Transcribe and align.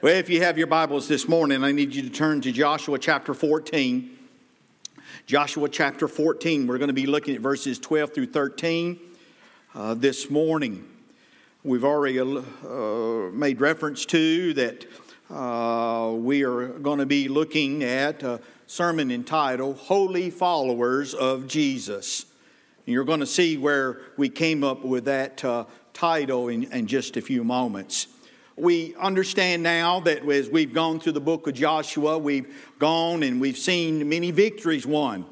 Well, 0.00 0.14
if 0.14 0.30
you 0.30 0.40
have 0.42 0.56
your 0.56 0.68
Bibles 0.68 1.08
this 1.08 1.26
morning, 1.26 1.64
I 1.64 1.72
need 1.72 1.92
you 1.92 2.02
to 2.02 2.08
turn 2.08 2.40
to 2.42 2.52
Joshua 2.52 3.00
chapter 3.00 3.34
14. 3.34 4.16
Joshua 5.26 5.68
chapter 5.68 6.06
14. 6.06 6.68
We're 6.68 6.78
going 6.78 6.86
to 6.86 6.94
be 6.94 7.08
looking 7.08 7.34
at 7.34 7.40
verses 7.40 7.80
12 7.80 8.14
through 8.14 8.26
13 8.26 8.96
uh, 9.74 9.94
this 9.94 10.30
morning. 10.30 10.88
We've 11.64 11.82
already 11.82 12.20
uh, 12.20 13.32
made 13.32 13.60
reference 13.60 14.06
to 14.06 14.54
that 14.54 14.86
uh, 15.30 16.12
we 16.12 16.44
are 16.44 16.68
going 16.68 17.00
to 17.00 17.06
be 17.06 17.26
looking 17.26 17.82
at 17.82 18.22
a 18.22 18.40
sermon 18.68 19.10
entitled 19.10 19.78
Wholly 19.78 20.30
Followers 20.30 21.12
of 21.12 21.48
Jesus. 21.48 22.24
And 22.86 22.94
you're 22.94 23.02
going 23.02 23.18
to 23.18 23.26
see 23.26 23.56
where 23.56 24.00
we 24.16 24.28
came 24.28 24.62
up 24.62 24.84
with 24.84 25.06
that 25.06 25.44
uh, 25.44 25.64
title 25.92 26.46
in, 26.46 26.72
in 26.72 26.86
just 26.86 27.16
a 27.16 27.20
few 27.20 27.42
moments 27.42 28.06
we 28.60 28.94
understand 28.96 29.62
now 29.62 30.00
that 30.00 30.28
as 30.28 30.48
we've 30.48 30.74
gone 30.74 31.00
through 31.00 31.12
the 31.12 31.20
book 31.20 31.46
of 31.46 31.54
Joshua, 31.54 32.18
we've 32.18 32.52
gone 32.78 33.22
and 33.22 33.40
we've 33.40 33.58
seen 33.58 34.08
many 34.08 34.30
victories 34.30 34.86
won. 34.86 35.24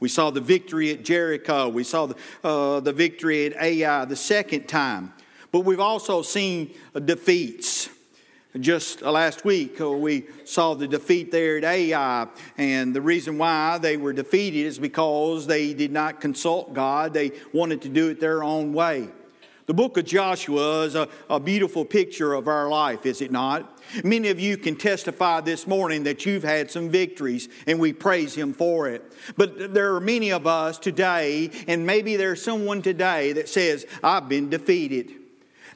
We 0.00 0.08
saw 0.08 0.30
the 0.30 0.40
victory 0.40 0.90
at 0.90 1.04
Jericho. 1.04 1.68
We 1.68 1.84
saw 1.84 2.06
the, 2.06 2.16
uh, 2.42 2.80
the 2.80 2.92
victory 2.92 3.46
at 3.46 3.62
Ai 3.62 4.04
the 4.04 4.16
second 4.16 4.68
time. 4.68 5.14
But 5.50 5.60
we've 5.60 5.80
also 5.80 6.22
seen 6.22 6.74
defeats. 7.04 7.88
Just 8.60 9.02
last 9.02 9.44
week, 9.44 9.80
uh, 9.80 9.90
we 9.90 10.26
saw 10.44 10.74
the 10.74 10.86
defeat 10.86 11.32
there 11.32 11.58
at 11.58 11.64
Ai, 11.64 12.28
and 12.56 12.94
the 12.94 13.00
reason 13.00 13.36
why 13.36 13.78
they 13.78 13.96
were 13.96 14.12
defeated 14.12 14.66
is 14.66 14.78
because 14.78 15.48
they 15.48 15.74
did 15.74 15.90
not 15.90 16.20
consult 16.20 16.72
God. 16.72 17.12
They 17.12 17.32
wanted 17.52 17.82
to 17.82 17.88
do 17.88 18.10
it 18.10 18.20
their 18.20 18.44
own 18.44 18.72
way. 18.72 19.08
The 19.66 19.72
book 19.74 19.96
of 19.96 20.04
Joshua 20.04 20.82
is 20.82 20.94
a, 20.94 21.08
a, 21.30 21.40
beautiful 21.40 21.86
picture 21.86 22.34
of 22.34 22.48
our 22.48 22.68
life, 22.68 23.06
is 23.06 23.22
it 23.22 23.30
not? 23.30 23.80
Many 24.04 24.28
of 24.28 24.38
you 24.38 24.58
can 24.58 24.76
testify 24.76 25.40
this 25.40 25.66
morning 25.66 26.04
that 26.04 26.26
you've 26.26 26.42
had 26.42 26.70
some 26.70 26.90
victories, 26.90 27.48
and 27.66 27.80
we 27.80 27.94
praise 27.94 28.34
Him 28.34 28.52
for 28.52 28.88
it. 28.88 29.10
But 29.38 29.72
there 29.72 29.94
are 29.94 30.00
many 30.00 30.32
of 30.32 30.46
us 30.46 30.78
today, 30.78 31.50
and 31.66 31.86
maybe 31.86 32.16
there's 32.16 32.42
someone 32.42 32.82
today 32.82 33.32
that 33.32 33.48
says, 33.48 33.86
I've 34.02 34.28
been 34.28 34.50
defeated. 34.50 35.12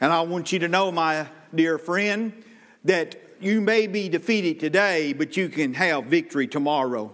And 0.03 0.13
I 0.13 0.21
want 0.21 0.53
you 0.53 0.59
to 0.59 0.69
know, 0.69 0.93
my 0.93 1.27
dear 1.55 1.79
friend, 1.79 2.45
that 2.85 3.17
you 3.41 3.63
may 3.63 3.87
be 3.87 4.11
defeated 4.11 4.61
today, 4.61 5.15
but 5.15 5.35
you 5.35 5.49
can 5.49 5.73
have 5.75 6.05
victory 6.05 6.47
tomorrow. 6.47 7.11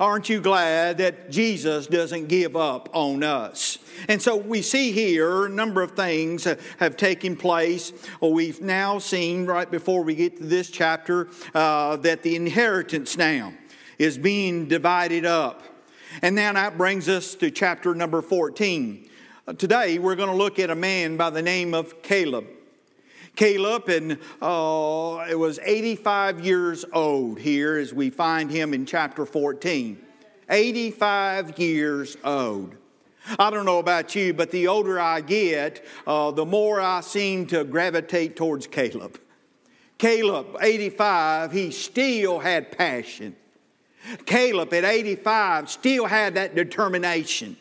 Aren't 0.00 0.28
you 0.28 0.40
glad 0.40 0.98
that 0.98 1.30
Jesus 1.30 1.86
doesn't 1.86 2.28
give 2.28 2.56
up 2.56 2.88
on 2.92 3.22
us? 3.22 3.78
And 4.08 4.20
so 4.20 4.36
we 4.36 4.62
see 4.62 4.92
here 4.92 5.46
a 5.46 5.48
number 5.48 5.82
of 5.82 5.92
things 5.92 6.44
have 6.78 6.96
taken 6.96 7.36
place. 7.36 7.92
We've 8.20 8.60
now 8.60 8.98
seen, 8.98 9.46
right 9.46 9.70
before 9.70 10.02
we 10.02 10.14
get 10.14 10.38
to 10.38 10.44
this 10.44 10.70
chapter, 10.70 11.28
uh, 11.54 11.96
that 11.96 12.22
the 12.22 12.36
inheritance 12.36 13.16
now 13.16 13.52
is 13.98 14.18
being 14.18 14.66
divided 14.66 15.24
up. 15.24 15.62
And 16.22 16.34
now 16.34 16.52
that 16.52 16.76
brings 16.78 17.08
us 17.08 17.34
to 17.36 17.50
chapter 17.50 17.94
number 17.94 18.22
14. 18.22 19.08
Uh, 19.46 19.52
today 19.52 19.98
we're 19.98 20.16
going 20.16 20.30
to 20.30 20.36
look 20.36 20.58
at 20.58 20.70
a 20.70 20.74
man 20.74 21.16
by 21.16 21.30
the 21.30 21.42
name 21.42 21.74
of 21.74 22.02
Caleb. 22.02 22.46
Caleb, 23.36 23.88
and 23.88 24.12
uh, 24.40 25.26
it 25.28 25.38
was 25.38 25.58
85 25.62 26.44
years 26.44 26.84
old 26.92 27.38
here 27.38 27.76
as 27.76 27.92
we 27.92 28.10
find 28.10 28.50
him 28.50 28.72
in 28.72 28.86
chapter 28.86 29.26
14. 29.26 30.00
85 30.48 31.58
years 31.58 32.16
old. 32.22 32.76
I 33.38 33.50
don't 33.50 33.64
know 33.64 33.78
about 33.78 34.14
you, 34.14 34.34
but 34.34 34.50
the 34.50 34.68
older 34.68 35.00
I 35.00 35.20
get, 35.22 35.84
uh, 36.06 36.30
the 36.30 36.44
more 36.44 36.80
I 36.80 37.00
seem 37.00 37.46
to 37.46 37.64
gravitate 37.64 38.36
towards 38.36 38.66
Caleb. 38.66 39.18
Caleb, 39.96 40.58
85, 40.60 41.52
he 41.52 41.70
still 41.70 42.38
had 42.38 42.76
passion. 42.76 43.34
Caleb 44.26 44.72
at 44.74 44.84
85 44.84 45.70
still 45.70 46.04
had 46.06 46.34
that 46.34 46.54
determination. 46.54 47.56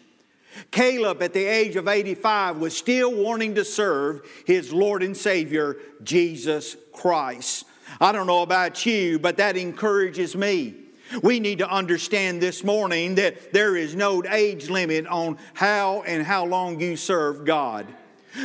Caleb, 0.72 1.22
at 1.22 1.34
the 1.34 1.46
age 1.46 1.76
of 1.76 1.88
85, 1.88 2.58
was 2.58 2.76
still 2.76 3.14
wanting 3.14 3.56
to 3.56 3.66
serve 3.66 4.22
his 4.46 4.74
Lord 4.74 5.04
and 5.04 5.16
Savior, 5.16 5.78
Jesus 6.04 6.76
Christ. 6.92 7.66
I 8.00 8.12
don't 8.12 8.28
know 8.28 8.42
about 8.42 8.86
you, 8.86 9.20
but 9.20 9.38
that 9.38 9.58
encourages 9.58 10.36
me. 10.36 10.76
We 11.22 11.40
need 11.40 11.60
to 11.60 11.70
understand 11.70 12.42
this 12.42 12.64
morning 12.64 13.16
that 13.16 13.54
there 13.54 13.76
is 13.76 13.96
no 13.96 14.24
age 14.28 14.70
limit 14.70 15.06
on 15.06 15.38
how 15.54 16.04
and 16.04 16.26
how 16.26 16.46
long 16.46 16.80
you 16.80 16.96
serve 16.96 17.46
God. 17.46 17.86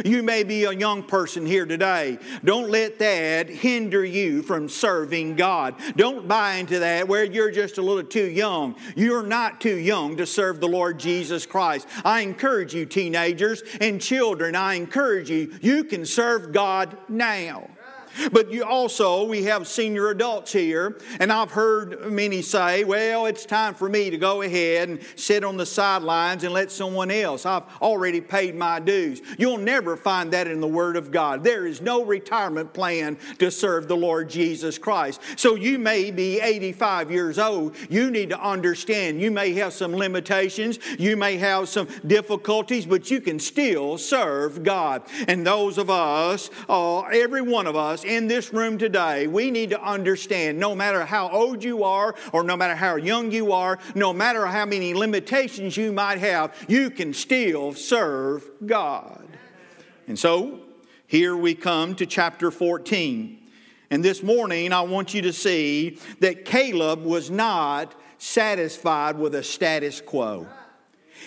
You 0.04 0.22
may 0.22 0.44
be 0.44 0.64
a 0.64 0.72
young 0.72 1.02
person 1.02 1.46
here 1.46 1.66
today. 1.66 2.18
Don't 2.44 2.70
let 2.70 2.98
that 2.98 3.48
hinder 3.48 4.04
you 4.04 4.42
from 4.42 4.68
serving 4.68 5.36
God. 5.36 5.74
Don't 5.96 6.28
buy 6.28 6.54
into 6.54 6.78
that 6.80 7.08
where 7.08 7.24
you're 7.24 7.50
just 7.50 7.78
a 7.78 7.82
little 7.82 8.04
too 8.04 8.26
young. 8.26 8.76
You're 8.96 9.22
not 9.22 9.60
too 9.60 9.76
young 9.76 10.16
to 10.16 10.26
serve 10.26 10.60
the 10.60 10.68
Lord 10.68 10.98
Jesus 10.98 11.46
Christ. 11.46 11.88
I 12.04 12.20
encourage 12.20 12.74
you, 12.74 12.86
teenagers 12.86 13.62
and 13.80 14.00
children, 14.00 14.54
I 14.54 14.74
encourage 14.74 15.30
you, 15.30 15.58
you 15.60 15.84
can 15.84 16.04
serve 16.04 16.52
God 16.52 16.96
now. 17.08 17.68
But 18.32 18.50
you 18.50 18.64
also, 18.64 19.24
we 19.24 19.44
have 19.44 19.66
senior 19.66 20.08
adults 20.08 20.52
here, 20.52 20.98
and 21.20 21.32
I've 21.32 21.50
heard 21.50 22.10
many 22.10 22.42
say, 22.42 22.84
well, 22.84 23.26
it's 23.26 23.46
time 23.46 23.74
for 23.74 23.88
me 23.88 24.10
to 24.10 24.16
go 24.16 24.42
ahead 24.42 24.88
and 24.88 25.00
sit 25.16 25.44
on 25.44 25.56
the 25.56 25.66
sidelines 25.66 26.44
and 26.44 26.52
let 26.52 26.70
someone 26.70 27.10
else. 27.10 27.46
I've 27.46 27.64
already 27.80 28.20
paid 28.20 28.54
my 28.54 28.80
dues. 28.80 29.22
You'll 29.38 29.58
never 29.58 29.96
find 29.96 30.32
that 30.32 30.46
in 30.46 30.60
the 30.60 30.68
Word 30.68 30.96
of 30.96 31.10
God. 31.10 31.44
There 31.44 31.66
is 31.66 31.80
no 31.80 32.04
retirement 32.04 32.72
plan 32.72 33.18
to 33.38 33.50
serve 33.50 33.88
the 33.88 33.96
Lord 33.96 34.28
Jesus 34.28 34.78
Christ. 34.78 35.20
So 35.36 35.54
you 35.54 35.78
may 35.78 36.10
be 36.10 36.40
85 36.40 37.10
years 37.10 37.38
old. 37.38 37.76
You 37.88 38.10
need 38.10 38.30
to 38.30 38.40
understand 38.40 39.20
you 39.20 39.30
may 39.30 39.52
have 39.54 39.72
some 39.72 39.94
limitations, 39.94 40.78
you 40.98 41.16
may 41.16 41.36
have 41.36 41.68
some 41.68 41.88
difficulties, 42.06 42.86
but 42.86 43.10
you 43.10 43.20
can 43.20 43.38
still 43.38 43.98
serve 43.98 44.62
God. 44.62 45.02
And 45.26 45.46
those 45.46 45.78
of 45.78 45.90
us, 45.90 46.50
uh, 46.68 47.00
every 47.00 47.42
one 47.42 47.66
of 47.66 47.76
us, 47.76 48.04
in 48.08 48.26
this 48.26 48.52
room 48.52 48.78
today, 48.78 49.26
we 49.26 49.50
need 49.50 49.70
to 49.70 49.80
understand 49.80 50.58
no 50.58 50.74
matter 50.74 51.04
how 51.04 51.28
old 51.28 51.62
you 51.62 51.84
are 51.84 52.14
or 52.32 52.42
no 52.42 52.56
matter 52.56 52.74
how 52.74 52.96
young 52.96 53.30
you 53.30 53.52
are, 53.52 53.78
no 53.94 54.12
matter 54.12 54.46
how 54.46 54.64
many 54.64 54.94
limitations 54.94 55.76
you 55.76 55.92
might 55.92 56.18
have, 56.18 56.54
you 56.68 56.90
can 56.90 57.12
still 57.12 57.74
serve 57.74 58.48
God. 58.64 59.26
And 60.06 60.18
so 60.18 60.60
here 61.06 61.36
we 61.36 61.54
come 61.54 61.94
to 61.96 62.06
chapter 62.06 62.50
14. 62.50 63.38
And 63.90 64.04
this 64.04 64.22
morning, 64.22 64.72
I 64.72 64.82
want 64.82 65.14
you 65.14 65.22
to 65.22 65.32
see 65.32 65.98
that 66.20 66.44
Caleb 66.44 67.04
was 67.04 67.30
not 67.30 67.94
satisfied 68.18 69.18
with 69.18 69.34
a 69.34 69.42
status 69.42 70.00
quo. 70.00 70.46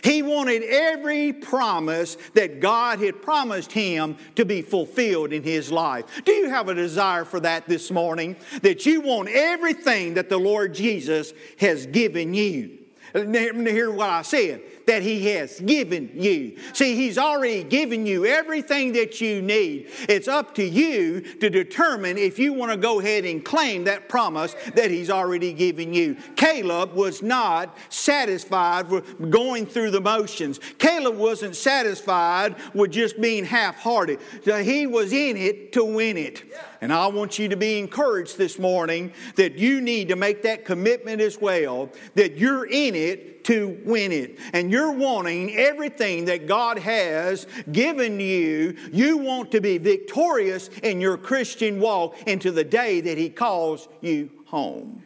He 0.04 0.22
wanted 0.22 0.64
every 0.64 1.34
promise 1.34 2.18
that 2.34 2.60
God 2.60 3.00
had 3.00 3.22
promised 3.22 3.72
him 3.72 4.18
to 4.36 4.46
be 4.46 4.62
fulfilled 4.62 5.34
in 5.34 5.44
his 5.44 5.72
life. 5.72 6.06
Do 6.26 6.32
you 6.32 6.50
have 6.50 6.70
a 6.70 6.76
desire 6.76 7.26
for 7.26 7.40
that 7.42 7.68
this 7.68 7.92
morning? 7.92 8.36
That 8.62 8.86
you 8.86 9.02
want 9.02 9.30
everything 9.30 10.16
that 10.16 10.30
the 10.30 10.38
Lord 10.38 10.74
Jesus 10.74 11.34
has 11.60 11.86
given 11.86 12.34
you? 12.34 12.80
Hear 13.14 13.92
what 13.92 14.10
I 14.10 14.22
said 14.22 14.62
that 14.92 15.04
He 15.04 15.26
has 15.28 15.58
given 15.62 16.12
you. 16.16 16.58
See, 16.74 16.98
He's 16.98 17.18
already 17.18 17.64
given 17.64 18.06
you 18.06 18.26
everything 18.26 18.92
that 18.92 19.22
you 19.22 19.42
need. 19.42 19.90
It's 20.10 20.28
up 20.28 20.54
to 20.56 20.66
you 20.66 21.22
to 21.40 21.50
determine 21.50 22.18
if 22.18 22.38
you 22.38 22.52
want 22.52 22.74
to 22.74 22.78
go 22.78 23.00
ahead 23.00 23.24
and 23.24 23.44
claim 23.44 23.86
that 23.86 24.10
promise 24.10 24.54
that 24.76 24.92
He's 24.92 25.10
already 25.10 25.54
given 25.54 25.94
you. 25.94 26.18
Caleb 26.36 26.94
was 26.94 27.22
not 27.22 27.78
satisfied 27.88 28.90
with 28.90 29.32
going 29.32 29.66
through 29.66 29.92
the 29.92 30.02
motions. 30.02 30.60
Caleb 30.78 31.16
wasn't 31.16 31.56
satisfied 31.56 32.58
with 32.74 32.92
just 32.92 33.22
being 33.22 33.46
half 33.46 33.78
hearted. 33.78 34.20
He 34.44 34.88
was 34.88 35.14
in 35.14 35.38
it 35.38 35.72
to 35.72 35.86
win 35.86 36.18
it. 36.18 36.44
And 36.82 36.92
I 36.92 37.08
want 37.08 37.40
you 37.40 37.48
to 37.48 37.56
be 37.56 37.80
encouraged 37.80 38.38
this 38.38 38.60
morning 38.60 39.14
that 39.36 39.56
you 39.56 39.80
need 39.80 40.10
to 40.10 40.16
make 40.18 40.42
that 40.42 40.66
commitment 40.66 41.22
as 41.22 41.40
well, 41.40 41.92
that 42.16 42.38
you're 42.38 42.66
in 42.66 42.96
it 42.96 43.41
to 43.46 43.82
win 43.86 44.12
it. 44.12 44.38
And 44.54 44.72
you're 44.72 44.92
wanting 44.92 45.56
everything 45.56 46.26
that 46.26 46.48
God 46.48 46.78
has 46.80 47.48
given 47.72 48.20
you. 48.20 48.76
You 48.92 49.18
want 49.18 49.52
to 49.52 49.62
be 49.62 49.78
victorious 49.78 50.70
in 50.84 51.02
your 51.02 51.18
Christian 51.18 51.80
walk 51.80 52.16
into 52.28 52.52
the 52.52 52.64
day 52.64 53.02
that 53.02 53.18
He 53.18 53.30
calls 53.30 53.88
you 54.02 54.30
home. 54.46 55.04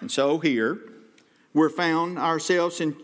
And 0.00 0.10
so 0.10 0.38
here, 0.38 0.78
we're 1.54 1.70
found 1.70 2.18
ourselves 2.18 2.80
in 2.80 2.96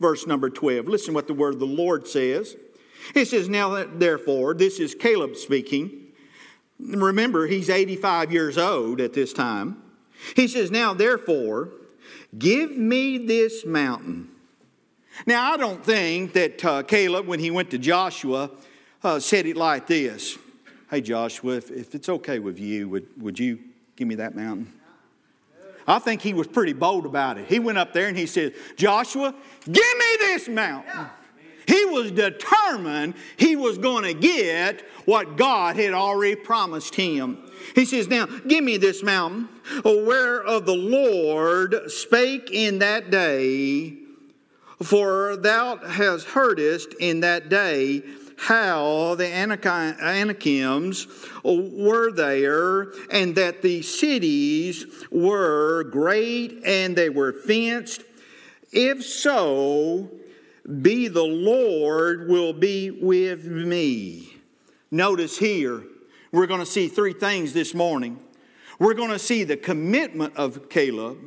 verse 0.00 0.26
number 0.26 0.50
12. 0.50 0.86
Listen 0.86 1.14
what 1.14 1.26
the 1.26 1.34
word 1.34 1.54
of 1.54 1.60
the 1.60 1.66
Lord 1.66 2.08
says. 2.08 2.56
It 3.14 3.26
says, 3.26 3.48
Now 3.48 3.84
therefore, 3.84 4.54
this 4.54 4.78
is 4.78 4.94
Caleb 4.94 5.36
speaking. 5.36 6.08
Remember, 6.78 7.46
he's 7.46 7.68
85 7.68 8.32
years 8.32 8.58
old 8.58 9.00
at 9.00 9.12
this 9.12 9.32
time. 9.32 9.82
He 10.34 10.48
says, 10.48 10.70
Now 10.70 10.94
therefore, 10.94 11.70
give 12.38 12.76
me 12.76 13.18
this 13.18 13.64
mountain. 13.64 14.28
Now, 15.26 15.52
I 15.52 15.56
don't 15.56 15.84
think 15.84 16.32
that 16.34 16.64
uh, 16.64 16.82
Caleb, 16.82 17.26
when 17.26 17.40
he 17.40 17.50
went 17.50 17.70
to 17.70 17.78
Joshua, 17.78 18.50
uh, 19.02 19.18
said 19.18 19.46
it 19.46 19.56
like 19.56 19.86
this 19.86 20.38
Hey, 20.90 21.00
Joshua, 21.00 21.56
if, 21.56 21.70
if 21.70 21.94
it's 21.94 22.08
okay 22.08 22.38
with 22.38 22.58
you, 22.58 22.88
would, 22.88 23.06
would 23.20 23.38
you 23.38 23.58
Give 24.00 24.08
me 24.08 24.14
that 24.14 24.34
mountain. 24.34 24.72
I 25.86 25.98
think 25.98 26.22
he 26.22 26.32
was 26.32 26.46
pretty 26.46 26.72
bold 26.72 27.04
about 27.04 27.36
it. 27.36 27.44
He 27.48 27.58
went 27.58 27.76
up 27.76 27.92
there 27.92 28.08
and 28.08 28.16
he 28.16 28.24
said, 28.24 28.54
Joshua, 28.74 29.34
give 29.66 29.74
me 29.74 30.16
this 30.20 30.48
mountain. 30.48 31.06
He 31.66 31.84
was 31.84 32.10
determined 32.10 33.12
he 33.36 33.56
was 33.56 33.76
going 33.76 34.04
to 34.04 34.14
get 34.14 34.80
what 35.04 35.36
God 35.36 35.76
had 35.76 35.92
already 35.92 36.34
promised 36.34 36.94
him. 36.94 37.49
He 37.74 37.84
says, 37.84 38.08
Now, 38.08 38.26
give 38.26 38.64
me 38.64 38.76
this 38.76 39.02
mountain, 39.02 39.48
whereof 39.84 40.66
the 40.66 40.72
Lord 40.72 41.90
spake 41.90 42.50
in 42.50 42.78
that 42.80 43.10
day, 43.10 43.96
for 44.82 45.36
thou 45.36 45.76
hast 45.76 46.28
heardest 46.28 46.94
in 47.00 47.20
that 47.20 47.48
day 47.48 48.02
how 48.40 49.16
the 49.16 49.26
Anakims 49.26 51.06
were 51.44 52.10
there, 52.10 52.92
and 53.10 53.34
that 53.36 53.60
the 53.60 53.82
cities 53.82 54.86
were 55.10 55.84
great 55.84 56.62
and 56.64 56.96
they 56.96 57.10
were 57.10 57.34
fenced. 57.34 58.02
If 58.72 59.04
so, 59.04 60.10
be 60.80 61.08
the 61.08 61.22
Lord 61.22 62.28
will 62.28 62.54
be 62.54 62.90
with 62.90 63.44
me. 63.44 64.36
Notice 64.90 65.36
here, 65.36 65.84
we're 66.32 66.46
going 66.46 66.60
to 66.60 66.66
see 66.66 66.88
three 66.88 67.12
things 67.12 67.52
this 67.52 67.74
morning. 67.74 68.18
We're 68.78 68.94
going 68.94 69.10
to 69.10 69.18
see 69.18 69.44
the 69.44 69.56
commitment 69.56 70.36
of 70.36 70.68
Caleb, 70.68 71.18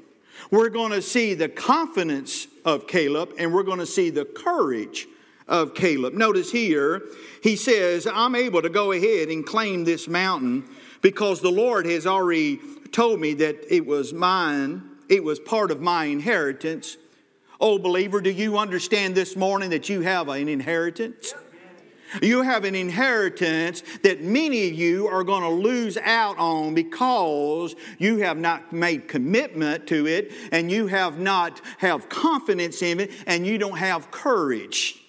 we're 0.49 0.69
going 0.69 0.91
to 0.91 1.01
see 1.01 1.33
the 1.33 1.49
confidence 1.49 2.47
of 2.65 2.87
Caleb, 2.87 3.33
and 3.37 3.53
we're 3.53 3.63
going 3.63 3.79
to 3.79 3.85
see 3.85 4.09
the 4.09 4.25
courage 4.25 5.07
of 5.47 5.73
Caleb. 5.73 6.13
Notice 6.13 6.51
here, 6.51 7.03
he 7.41 7.55
says, 7.55 8.07
I'm 8.07 8.35
able 8.35 8.61
to 8.61 8.69
go 8.69 8.91
ahead 8.91 9.29
and 9.29 9.45
claim 9.45 9.83
this 9.83 10.07
mountain 10.07 10.67
because 11.01 11.41
the 11.41 11.51
Lord 11.51 11.85
has 11.85 12.07
already 12.07 12.59
told 12.91 13.19
me 13.19 13.33
that 13.35 13.57
it 13.69 13.85
was 13.85 14.13
mine, 14.13 14.83
it 15.09 15.23
was 15.23 15.39
part 15.39 15.69
of 15.69 15.81
my 15.81 16.05
inheritance. 16.05 16.97
Oh, 17.59 17.77
believer, 17.77 18.21
do 18.21 18.31
you 18.31 18.57
understand 18.57 19.15
this 19.15 19.35
morning 19.35 19.69
that 19.71 19.89
you 19.89 20.01
have 20.01 20.27
an 20.29 20.47
inheritance? 20.47 21.33
You 22.21 22.41
have 22.41 22.63
an 22.63 22.75
inheritance 22.75 23.83
that 24.03 24.21
many 24.21 24.67
of 24.67 24.73
you 24.73 25.07
are 25.07 25.23
going 25.23 25.43
to 25.43 25.49
lose 25.49 25.97
out 25.97 26.37
on 26.37 26.73
because 26.73 27.75
you 27.97 28.17
have 28.17 28.37
not 28.37 28.71
made 28.71 29.07
commitment 29.07 29.87
to 29.87 30.07
it 30.07 30.31
and 30.51 30.71
you 30.71 30.87
have 30.87 31.19
not 31.19 31.61
have 31.79 32.09
confidence 32.09 32.81
in 32.81 32.99
it 32.99 33.11
and 33.25 33.45
you 33.45 33.57
don't 33.57 33.77
have 33.77 34.11
courage. 34.11 34.99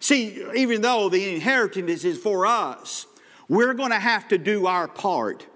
See, 0.00 0.44
even 0.54 0.82
though 0.82 1.08
the 1.08 1.34
inheritance 1.34 2.04
is 2.04 2.18
for 2.18 2.46
us, 2.46 3.06
we're 3.48 3.74
going 3.74 3.90
to 3.90 3.98
have 3.98 4.28
to 4.28 4.38
do 4.38 4.66
our 4.66 4.88
part 4.88 5.46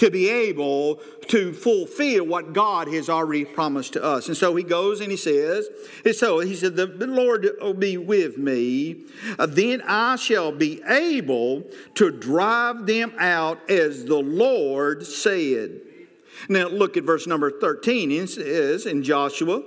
to 0.00 0.10
be 0.10 0.30
able 0.30 0.96
to 1.28 1.52
fulfill 1.52 2.24
what 2.24 2.54
God 2.54 2.88
has 2.88 3.10
already 3.10 3.44
promised 3.44 3.92
to 3.92 4.02
us. 4.02 4.28
And 4.28 4.36
so 4.36 4.56
he 4.56 4.64
goes 4.64 5.02
and 5.02 5.10
he 5.10 5.16
says, 5.18 5.68
and 6.06 6.14
so 6.14 6.38
he 6.38 6.56
said, 6.56 6.74
The 6.74 6.86
Lord 6.86 7.46
will 7.60 7.74
be 7.74 7.98
with 7.98 8.38
me, 8.38 9.04
uh, 9.38 9.44
then 9.44 9.82
I 9.86 10.16
shall 10.16 10.52
be 10.52 10.80
able 10.88 11.64
to 11.96 12.10
drive 12.10 12.86
them 12.86 13.12
out 13.18 13.68
as 13.68 14.06
the 14.06 14.20
Lord 14.20 15.04
said. 15.04 15.82
Now 16.48 16.68
look 16.68 16.96
at 16.96 17.04
verse 17.04 17.26
number 17.26 17.50
13. 17.50 18.10
It 18.10 18.28
says 18.28 18.86
in 18.86 19.02
Joshua, 19.02 19.62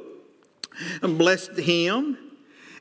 and 1.04 1.16
blessed 1.16 1.60
him 1.60 2.18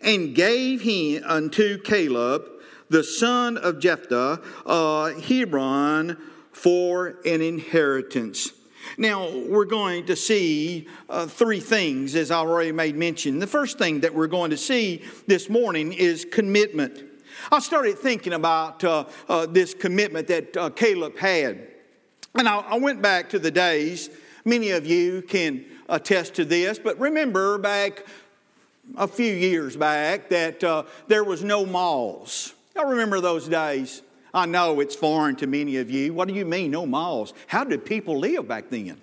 and 0.00 0.34
gave 0.34 0.80
him 0.80 1.22
unto 1.26 1.76
Caleb, 1.82 2.46
the 2.88 3.04
son 3.04 3.58
of 3.58 3.74
Jephunneh, 3.74 4.42
uh, 4.64 5.20
Hebron, 5.20 6.16
for 6.62 7.16
an 7.24 7.40
inheritance. 7.40 8.52
Now, 8.96 9.28
we're 9.28 9.64
going 9.64 10.06
to 10.06 10.14
see 10.14 10.86
uh, 11.08 11.26
three 11.26 11.58
things, 11.58 12.14
as 12.14 12.30
I 12.30 12.36
already 12.36 12.70
made 12.70 12.94
mention. 12.94 13.40
The 13.40 13.48
first 13.48 13.78
thing 13.78 14.00
that 14.00 14.14
we're 14.14 14.28
going 14.28 14.50
to 14.50 14.56
see 14.56 15.02
this 15.26 15.50
morning 15.50 15.92
is 15.92 16.24
commitment. 16.24 17.02
I 17.50 17.58
started 17.58 17.98
thinking 17.98 18.32
about 18.32 18.84
uh, 18.84 19.06
uh, 19.28 19.46
this 19.46 19.74
commitment 19.74 20.28
that 20.28 20.56
uh, 20.56 20.70
Caleb 20.70 21.18
had. 21.18 21.66
And 22.36 22.48
I, 22.48 22.58
I, 22.58 22.78
went 22.78 23.02
back 23.02 23.30
to 23.30 23.40
the 23.40 23.50
days, 23.50 24.08
many 24.44 24.70
of 24.70 24.86
you 24.86 25.22
can 25.22 25.64
attest 25.88 26.34
to 26.34 26.44
this, 26.44 26.78
but 26.78 26.96
remember 27.00 27.58
back 27.58 28.06
a 28.96 29.08
few 29.08 29.34
years 29.34 29.76
back 29.76 30.28
that 30.28 30.62
uh, 30.62 30.84
there 31.08 31.24
was 31.24 31.42
no 31.42 31.66
malls. 31.66 32.54
I 32.78 32.82
remember 32.82 33.20
those 33.20 33.48
days. 33.48 34.02
I 34.34 34.46
know 34.46 34.80
it's 34.80 34.94
foreign 34.94 35.36
to 35.36 35.46
many 35.46 35.76
of 35.76 35.90
you. 35.90 36.14
What 36.14 36.28
do 36.28 36.34
you 36.34 36.44
mean, 36.44 36.70
no 36.70 36.86
malls? 36.86 37.34
How 37.46 37.64
did 37.64 37.84
people 37.84 38.18
live 38.18 38.48
back 38.48 38.70
then? 38.70 38.98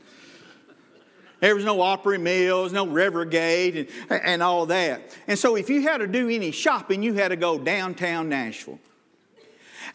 There 1.40 1.56
was 1.56 1.64
no 1.64 1.82
Opry 1.82 2.18
Mills, 2.18 2.74
no 2.74 2.86
Rivergate, 2.86 3.90
and, 4.10 4.22
and 4.24 4.44
all 4.44 4.66
that. 4.68 5.02
And 5.28 5.40
so, 5.40 5.56
if 5.56 5.70
you 5.70 5.84
had 5.84 6.00
to 6.00 6.08
do 6.08 6.30
any 6.30 6.52
shopping, 6.52 7.02
you 7.02 7.14
had 7.14 7.30
to 7.30 7.38
go 7.38 7.58
downtown 7.58 8.28
Nashville. 8.28 8.80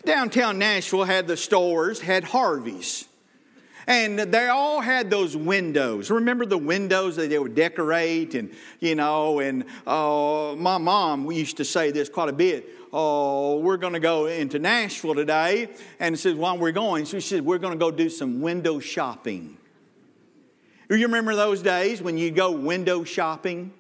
Downtown 0.04 0.58
Nashville 0.58 1.04
had 1.04 1.26
the 1.26 1.36
stores, 1.36 2.00
had 2.00 2.24
Harvey's. 2.24 3.06
And 3.86 4.18
they 4.18 4.48
all 4.48 4.80
had 4.80 5.10
those 5.10 5.36
windows. 5.36 6.10
Remember 6.10 6.46
the 6.46 6.56
windows 6.56 7.16
that 7.16 7.28
they 7.28 7.38
would 7.38 7.54
decorate? 7.54 8.34
And, 8.34 8.50
you 8.80 8.94
know, 8.94 9.40
and 9.40 9.64
uh, 9.86 10.54
my 10.56 10.78
mom, 10.78 11.26
we 11.26 11.36
used 11.36 11.58
to 11.58 11.66
say 11.66 11.90
this 11.90 12.08
quite 12.08 12.30
a 12.30 12.32
bit. 12.32 12.66
Oh, 12.96 13.58
we're 13.58 13.76
going 13.76 13.94
to 13.94 14.00
go 14.00 14.26
into 14.26 14.60
Nashville 14.60 15.16
today. 15.16 15.68
And 15.98 16.16
said, 16.16 16.36
while 16.36 16.56
we're 16.56 16.70
going, 16.70 17.06
she 17.06 17.20
said, 17.20 17.44
we're 17.44 17.58
going 17.58 17.72
to 17.72 17.78
go 17.78 17.90
do 17.90 18.08
some 18.08 18.40
window 18.40 18.78
shopping. 18.78 19.58
Do 20.88 20.94
you 20.94 21.06
remember 21.06 21.34
those 21.34 21.60
days 21.60 22.00
when 22.00 22.18
you 22.18 22.30
go 22.30 22.52
window 22.52 23.02
shopping? 23.02 23.72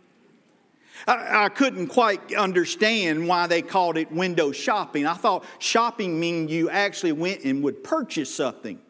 I, 1.06 1.44
I, 1.44 1.48
couldn't 1.48 1.88
quite 1.88 2.34
understand 2.34 3.28
why 3.28 3.46
they 3.46 3.62
called 3.62 3.96
it 3.98 4.10
window 4.10 4.50
shopping. 4.50 5.06
I 5.06 5.14
thought 5.14 5.44
shopping 5.60 6.18
mean 6.18 6.48
you 6.48 6.68
actually 6.68 7.12
went 7.12 7.44
and 7.44 7.62
would 7.62 7.84
purchase 7.84 8.34
something. 8.34 8.80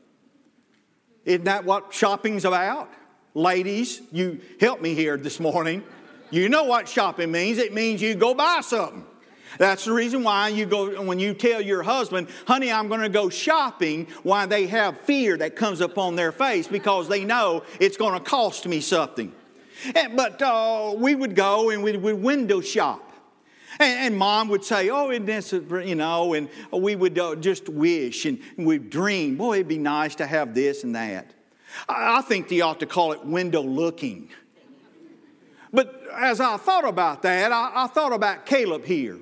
Isn't 1.26 1.44
that 1.44 1.66
what 1.66 1.92
shopping's 1.92 2.46
about? 2.46 2.90
Ladies, 3.34 4.00
you 4.10 4.40
help 4.58 4.80
me 4.80 4.94
here 4.94 5.18
this 5.18 5.38
morning. 5.38 5.84
You 6.30 6.48
know 6.48 6.64
what 6.64 6.88
shopping 6.88 7.30
means. 7.30 7.58
It 7.58 7.74
means 7.74 8.00
you 8.00 8.14
go 8.14 8.32
buy 8.32 8.62
something. 8.62 9.04
That's 9.58 9.84
the 9.84 9.92
reason 9.92 10.22
why 10.24 10.48
you 10.48 10.66
go, 10.66 11.02
when 11.02 11.18
you 11.18 11.34
tell 11.34 11.60
your 11.60 11.82
husband, 11.82 12.28
honey, 12.46 12.72
I'm 12.72 12.88
going 12.88 13.00
to 13.00 13.08
go 13.08 13.28
shopping, 13.28 14.08
why 14.22 14.46
they 14.46 14.66
have 14.66 15.00
fear 15.00 15.36
that 15.36 15.56
comes 15.56 15.80
up 15.80 15.98
on 15.98 16.16
their 16.16 16.32
face 16.32 16.66
because 16.66 17.08
they 17.08 17.24
know 17.24 17.62
it's 17.80 17.96
going 17.96 18.14
to 18.14 18.20
cost 18.20 18.66
me 18.66 18.80
something. 18.80 19.32
And, 19.94 20.16
but 20.16 20.40
uh, 20.40 20.94
we 20.96 21.14
would 21.14 21.34
go 21.34 21.70
and 21.70 21.82
we 21.82 21.96
would 21.96 22.22
window 22.22 22.60
shop. 22.60 23.12
And, 23.78 24.06
and, 24.06 24.16
mom 24.16 24.48
would 24.48 24.64
say, 24.64 24.88
Oh, 24.90 25.10
isn't 25.10 25.26
this, 25.26 25.52
you 25.52 25.96
know, 25.96 26.34
and 26.34 26.48
we 26.70 26.94
would 26.94 27.18
uh, 27.18 27.34
just 27.34 27.68
wish 27.68 28.24
and 28.24 28.38
we'd 28.56 28.88
dream, 28.88 29.36
boy, 29.36 29.56
it'd 29.56 29.68
be 29.68 29.78
nice 29.78 30.14
to 30.16 30.26
have 30.26 30.54
this 30.54 30.84
and 30.84 30.94
that. 30.94 31.34
I, 31.88 32.22
think 32.22 32.48
they 32.48 32.60
ought 32.60 32.78
to 32.80 32.86
call 32.86 33.12
it 33.12 33.24
window 33.24 33.62
looking. 33.62 34.30
But 35.72 36.04
as 36.12 36.40
I 36.40 36.56
thought 36.56 36.86
about 36.86 37.22
that, 37.22 37.50
I 37.50 37.88
thought 37.88 38.12
about 38.12 38.46
Caleb 38.46 38.84
here. 38.84 39.18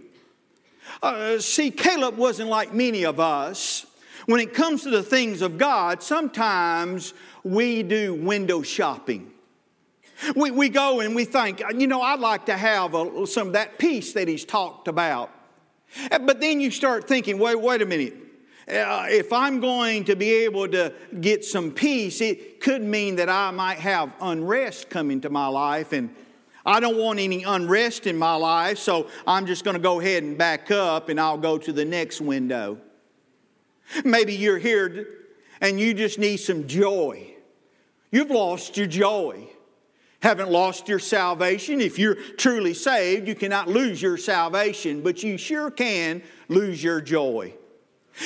Uh, 1.02 1.38
see, 1.38 1.70
Caleb 1.70 2.16
wasn't 2.16 2.48
like 2.48 2.72
many 2.72 3.04
of 3.04 3.20
us. 3.20 3.86
When 4.26 4.40
it 4.40 4.54
comes 4.54 4.82
to 4.82 4.90
the 4.90 5.02
things 5.02 5.42
of 5.42 5.58
God, 5.58 6.02
sometimes 6.02 7.12
we 7.42 7.82
do 7.82 8.14
window 8.14 8.62
shopping. 8.62 9.32
We, 10.36 10.52
we 10.52 10.68
go 10.68 11.00
and 11.00 11.16
we 11.16 11.24
think, 11.24 11.62
you 11.74 11.88
know, 11.88 12.00
I'd 12.00 12.20
like 12.20 12.46
to 12.46 12.56
have 12.56 12.94
a, 12.94 13.26
some 13.26 13.48
of 13.48 13.52
that 13.54 13.78
peace 13.78 14.12
that 14.12 14.28
he's 14.28 14.44
talked 14.44 14.86
about. 14.86 15.30
Uh, 16.10 16.20
but 16.20 16.40
then 16.40 16.60
you 16.60 16.70
start 16.70 17.08
thinking, 17.08 17.38
wait, 17.38 17.60
wait 17.60 17.82
a 17.82 17.86
minute. 17.86 18.14
Uh, 18.68 19.06
if 19.08 19.32
I'm 19.32 19.58
going 19.58 20.04
to 20.04 20.14
be 20.14 20.30
able 20.44 20.68
to 20.68 20.92
get 21.20 21.44
some 21.44 21.72
peace, 21.72 22.20
it 22.20 22.60
could 22.60 22.82
mean 22.82 23.16
that 23.16 23.28
I 23.28 23.50
might 23.50 23.78
have 23.78 24.14
unrest 24.20 24.88
come 24.88 25.10
into 25.10 25.28
my 25.30 25.48
life. 25.48 25.92
And 25.92 26.14
I 26.64 26.80
don't 26.80 26.96
want 26.96 27.18
any 27.18 27.42
unrest 27.42 28.06
in 28.06 28.16
my 28.16 28.34
life, 28.34 28.78
so 28.78 29.08
I'm 29.26 29.46
just 29.46 29.64
going 29.64 29.74
to 29.74 29.82
go 29.82 30.00
ahead 30.00 30.22
and 30.22 30.38
back 30.38 30.70
up 30.70 31.08
and 31.08 31.20
I'll 31.20 31.38
go 31.38 31.58
to 31.58 31.72
the 31.72 31.84
next 31.84 32.20
window. 32.20 32.78
Maybe 34.04 34.34
you're 34.34 34.58
here 34.58 35.08
and 35.60 35.80
you 35.80 35.94
just 35.94 36.18
need 36.18 36.38
some 36.38 36.66
joy. 36.66 37.34
You've 38.10 38.30
lost 38.30 38.76
your 38.76 38.86
joy 38.86 39.48
haven't 40.22 40.50
lost 40.50 40.88
your 40.88 41.00
salvation. 41.00 41.80
If 41.80 41.98
you're 41.98 42.14
truly 42.14 42.74
saved, 42.74 43.26
you 43.26 43.34
cannot 43.34 43.68
lose 43.68 44.00
your 44.00 44.16
salvation, 44.16 45.02
but 45.02 45.22
you 45.22 45.36
sure 45.36 45.70
can 45.70 46.22
lose 46.48 46.82
your 46.82 47.00
joy. 47.00 47.54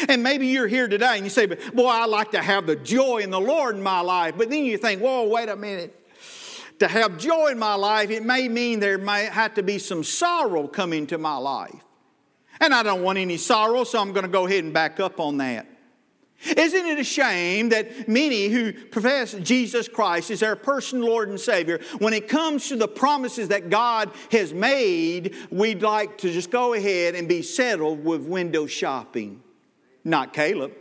And 0.08 0.22
maybe 0.22 0.48
you're 0.48 0.66
here 0.66 0.88
today 0.88 1.14
and 1.14 1.24
you 1.24 1.30
say, 1.30 1.46
boy, 1.46 1.86
I 1.86 2.06
like 2.06 2.32
to 2.32 2.42
have 2.42 2.66
the 2.66 2.76
joy 2.76 3.18
in 3.18 3.30
the 3.30 3.40
Lord 3.40 3.76
in 3.76 3.82
my 3.82 4.00
life. 4.00 4.34
But 4.36 4.50
then 4.50 4.64
you 4.64 4.76
think, 4.76 5.00
whoa, 5.00 5.26
wait 5.28 5.48
a 5.48 5.56
minute. 5.56 6.05
To 6.80 6.88
have 6.88 7.16
joy 7.16 7.48
in 7.48 7.58
my 7.58 7.74
life, 7.74 8.10
it 8.10 8.22
may 8.22 8.48
mean 8.48 8.80
there 8.80 8.98
may 8.98 9.24
have 9.24 9.54
to 9.54 9.62
be 9.62 9.78
some 9.78 10.04
sorrow 10.04 10.68
come 10.68 10.92
into 10.92 11.16
my 11.16 11.36
life. 11.36 11.82
And 12.60 12.74
I 12.74 12.82
don't 12.82 13.02
want 13.02 13.18
any 13.18 13.36
sorrow, 13.36 13.84
so 13.84 14.00
I'm 14.00 14.12
going 14.12 14.24
to 14.24 14.30
go 14.30 14.46
ahead 14.46 14.64
and 14.64 14.72
back 14.72 15.00
up 15.00 15.20
on 15.20 15.38
that. 15.38 15.66
Isn't 16.44 16.86
it 16.86 16.98
a 16.98 17.04
shame 17.04 17.70
that 17.70 18.08
many 18.08 18.48
who 18.48 18.72
profess 18.72 19.32
Jesus 19.34 19.88
Christ 19.88 20.30
as 20.30 20.40
their 20.40 20.54
personal 20.54 21.08
Lord 21.08 21.30
and 21.30 21.40
Savior, 21.40 21.80
when 21.98 22.12
it 22.12 22.28
comes 22.28 22.68
to 22.68 22.76
the 22.76 22.88
promises 22.88 23.48
that 23.48 23.70
God 23.70 24.10
has 24.30 24.52
made, 24.52 25.34
we'd 25.50 25.82
like 25.82 26.18
to 26.18 26.30
just 26.30 26.50
go 26.50 26.74
ahead 26.74 27.14
and 27.14 27.26
be 27.26 27.40
settled 27.40 28.04
with 28.04 28.22
window 28.22 28.66
shopping? 28.66 29.42
Not 30.04 30.34
Caleb. 30.34 30.72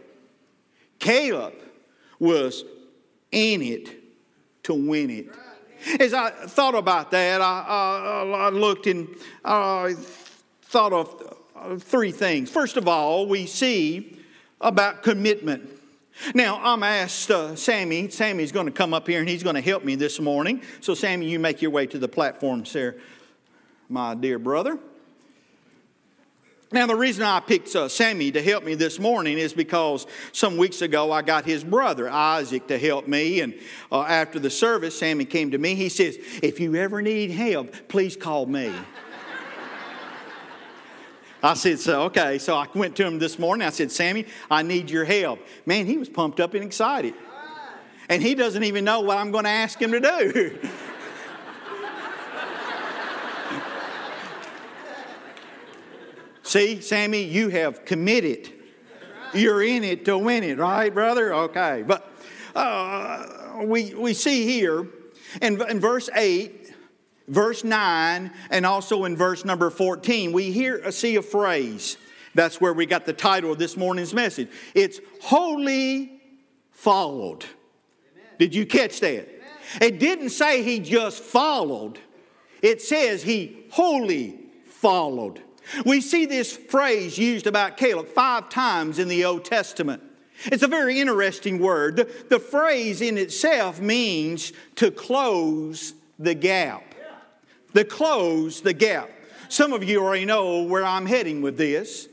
Caleb 1.00 1.54
was 2.20 2.66
in 3.32 3.62
it 3.62 3.90
to 4.64 4.74
win 4.74 5.10
it. 5.10 5.45
As 6.00 6.14
I 6.14 6.32
thought 6.32 6.76
about 6.76 7.12
that, 7.12 7.42
I, 7.42 8.24
I 8.36 8.50
looked 8.50 8.88
and 8.88 9.08
I 9.44 9.96
thought 10.64 10.94
of 10.94 11.84
three 11.84 12.12
things. 12.12 12.50
First 12.50 12.78
of 12.78 12.88
all, 12.88 13.28
we 13.28 13.46
see 13.46 14.20
about 14.62 15.04
commitment. 15.04 15.70
Now, 16.34 16.62
I'm 16.64 16.84
asked 16.84 17.30
uh, 17.30 17.56
Sammy. 17.56 18.10
Sammy's 18.10 18.52
going 18.52 18.68
to 18.68 18.72
come 18.72 18.94
up 18.94 19.08
here 19.08 19.20
and 19.20 19.28
he's 19.28 19.44
going 19.44 19.56
to 19.56 19.62
help 19.62 19.84
me 19.84 19.96
this 19.96 20.20
morning. 20.20 20.62
So, 20.80 20.94
Sammy, 20.94 21.30
you 21.30 21.40
make 21.40 21.62
your 21.62 21.72
way 21.72 21.88
to 21.88 22.00
the 22.00 22.08
platform, 22.08 22.66
sir, 22.66 22.96
my 23.90 24.16
dear 24.16 24.40
brother. 24.40 24.80
Now, 26.72 26.88
the 26.88 26.96
reason 26.96 27.24
I 27.24 27.40
picked 27.40 27.76
uh, 27.76 27.88
Sammy 27.88 28.32
to 28.32 28.42
help 28.42 28.64
me 28.64 28.74
this 28.74 29.00
morning 29.00 29.38
is 29.38 29.54
because 29.54 30.08
some 30.32 30.58
weeks 30.58 30.82
ago 30.82 31.12
I 31.12 31.22
got 31.22 31.46
his 31.46 31.64
brother 31.64 32.10
Isaac 32.10 32.68
to 32.68 32.80
help 32.80 33.08
me. 33.08 33.42
And 33.42 33.54
uh, 33.92 34.02
after 34.02 34.40
the 34.40 34.50
service, 34.50 34.98
Sammy 34.98 35.26
came 35.26 35.52
to 35.52 35.58
me. 35.60 35.76
He 35.76 35.90
says, 35.90 36.18
If 36.42 36.60
you 36.60 36.76
ever 36.76 37.02
need 37.02 37.30
help, 37.30 37.88
please 37.88 38.18
call 38.18 38.48
me. 38.48 38.74
I 41.44 41.54
said, 41.54 41.80
so, 41.80 42.04
okay. 42.04 42.40
So 42.40 42.56
I 42.56 42.66
went 42.74 42.96
to 42.96 43.06
him 43.06 43.20
this 43.20 43.38
morning. 43.38 43.68
I 43.68 43.70
said, 43.70 43.92
Sammy, 43.92 44.26
I 44.50 44.64
need 44.64 44.90
your 44.90 45.06
help. 45.06 45.40
Man, 45.68 45.86
he 45.86 45.98
was 45.98 46.10
pumped 46.10 46.40
up 46.40 46.56
and 46.56 46.64
excited. 46.64 47.14
And 48.10 48.22
he 48.24 48.34
doesn't 48.34 48.64
even 48.64 48.84
know 48.84 49.02
what 49.02 49.20
I'm 49.20 49.30
going 49.30 49.44
to 49.44 49.52
ask 49.52 49.80
him 49.80 49.92
to 49.92 50.00
do. 50.00 50.60
See, 56.56 56.80
Sammy, 56.80 57.22
you 57.22 57.50
have 57.50 57.84
committed. 57.84 58.50
You're 59.34 59.62
in 59.62 59.84
it 59.84 60.06
to 60.06 60.18
win 60.18 60.42
it, 60.42 60.58
right, 60.58 60.94
brother? 60.94 61.34
Okay. 61.34 61.84
But 61.86 62.10
uh, 62.56 63.58
we, 63.66 63.94
we 63.94 64.14
see 64.14 64.46
here 64.46 64.88
in, 65.42 65.62
in 65.70 65.82
verse 65.82 66.10
8, 66.16 66.74
verse 67.28 67.66
9 67.66 68.32
and 68.52 68.66
also 68.66 69.04
in 69.04 69.18
verse 69.18 69.44
number 69.44 69.70
14 69.70 70.32
we 70.32 70.52
hear 70.52 70.90
see 70.92 71.18
a 71.18 71.22
phrase 71.22 71.98
that's 72.36 72.62
where 72.62 72.72
we 72.72 72.86
got 72.86 73.06
the 73.06 73.12
title 73.12 73.52
of 73.52 73.58
this 73.58 73.76
morning's 73.76 74.14
message 74.14 74.48
it's 74.76 75.00
wholly 75.24 76.22
followed 76.70 77.44
Amen. 77.44 78.30
did 78.38 78.54
you 78.54 78.68
catch 78.68 79.00
that 79.00 79.28
Amen. 79.28 79.42
it 79.82 80.00
didn't 80.00 80.30
say 80.30 80.62
he 80.62 80.80
just 80.80 81.24
followed 81.24 81.98
it 82.62 82.80
says 82.80 83.24
he 83.24 83.66
wholly 83.72 84.40
followed 84.68 85.42
we 85.86 86.02
see 86.02 86.26
this 86.26 86.56
phrase 86.56 87.18
used 87.18 87.48
about 87.48 87.78
caleb 87.78 88.08
five 88.08 88.50
times 88.50 89.00
in 89.00 89.08
the 89.08 89.26
old 89.26 89.46
testament 89.46 90.02
it's 90.46 90.64
a 90.64 90.68
very 90.68 91.00
interesting 91.00 91.60
word 91.60 91.96
the, 91.96 92.26
the 92.30 92.40
phrase 92.40 93.02
in 93.02 93.18
itself 93.18 93.80
means 93.80 94.54
to 94.76 94.92
close 94.92 95.94
the 96.20 96.34
gap 96.34 96.96
the 97.76 97.84
close 97.84 98.62
the 98.62 98.74
gap. 98.74 99.10
Some 99.50 99.74
of 99.74 99.84
you 99.84 100.02
already 100.02 100.24
know 100.24 100.64
where 100.64 100.86
I'm 100.86 101.06
heading 101.06 101.42
with 101.42 101.58
this. 101.58 102.08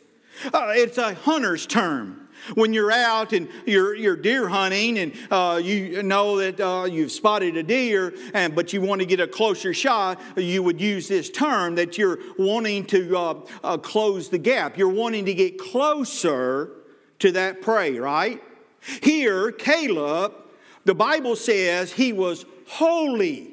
Uh, 0.53 0.73
it's 0.75 0.99
a 0.99 1.15
hunter's 1.15 1.67
term. 1.67 2.22
When 2.55 2.73
you're 2.73 2.91
out 2.91 3.33
and 3.33 3.49
you're, 3.67 3.95
you're 3.95 4.17
deer 4.17 4.49
hunting 4.49 4.99
and 4.99 5.13
uh, 5.31 5.61
you 5.63 6.03
know 6.03 6.39
that 6.39 6.61
uh, 6.61 6.85
you've 6.85 7.13
spotted 7.13 7.57
a 7.57 7.63
deer, 7.63 8.15
and, 8.35 8.55
but 8.55 8.73
you 8.73 8.81
want 8.81 9.01
to 9.01 9.07
get 9.07 9.21
a 9.21 9.29
closer 9.29 9.73
shot, 9.73 10.21
you 10.37 10.63
would 10.63 10.81
use 10.81 11.09
this 11.09 11.31
term 11.31 11.77
that 11.77 11.97
you're 11.99 12.19
wanting 12.39 12.85
to 12.87 13.17
uh, 13.17 13.41
uh, 13.63 13.79
close 13.79 14.29
the 14.29 14.39
gap. 14.39 14.77
You're 14.77 14.89
wanting 14.89 15.25
to 15.27 15.35
get 15.35 15.59
closer 15.59 16.71
to 17.21 17.33
that 17.33 17.63
prey, 17.63 17.99
right? 17.99 18.43
Here, 19.03 19.53
Caleb, 19.53 20.35
the 20.85 20.95
Bible 20.95 21.37
says 21.37 21.93
he 21.93 22.13
was 22.13 22.45
wholly 22.67 23.53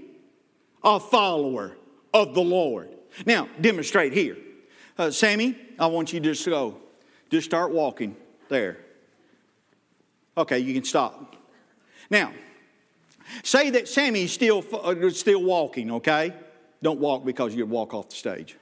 a 0.83 0.99
follower 0.99 1.77
of 2.13 2.33
the 2.33 2.41
Lord. 2.41 2.89
Now, 3.25 3.47
demonstrate 3.61 4.13
here. 4.13 4.37
Uh, 4.97 5.11
Sammy, 5.11 5.55
I 5.77 5.87
want 5.87 6.11
you 6.11 6.19
to 6.19 6.29
just 6.33 6.45
go. 6.45 6.77
Just 7.29 7.45
start 7.45 7.71
walking 7.71 8.15
there. 8.49 8.77
Okay, 10.37 10.59
you 10.59 10.73
can 10.73 10.83
stop. 10.83 11.35
Now, 12.09 12.31
say 13.43 13.69
that 13.71 13.87
Sammy's 13.87 14.31
still, 14.31 14.63
uh, 14.73 15.09
still 15.09 15.43
walking, 15.43 15.91
okay? 15.91 16.33
Don't 16.81 16.99
walk 16.99 17.25
because 17.25 17.53
you'd 17.53 17.69
walk 17.69 17.93
off 17.93 18.09
the 18.09 18.15
stage. 18.15 18.57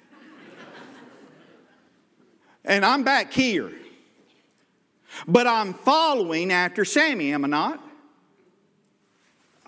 and 2.66 2.84
I'm 2.84 3.04
back 3.04 3.32
here. 3.32 3.72
But 5.28 5.48
I'm 5.48 5.74
following 5.74 6.52
after 6.52 6.84
Sammy, 6.84 7.34
am 7.34 7.46
I 7.46 7.48
not? 7.48 7.84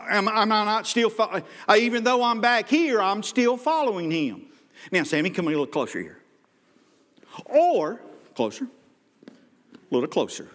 am, 0.10 0.28
am 0.28 0.52
I 0.52 0.66
not 0.66 0.88
still, 0.88 1.10
fo- 1.10 1.44
even 1.76 2.04
though 2.04 2.24
I'm 2.24 2.42
back 2.42 2.68
here, 2.68 3.02
I'm 3.02 3.24
still 3.24 3.58
following 3.58 4.12
him. 4.12 4.46
Now, 4.92 5.04
Sammy, 5.04 5.30
come 5.30 5.48
a 5.48 5.50
little 5.50 5.68
closer 5.68 6.02
here. 6.02 6.20
Or, 7.46 8.02
closer, 8.36 8.68
little 9.92 10.10
closer, 10.10 10.50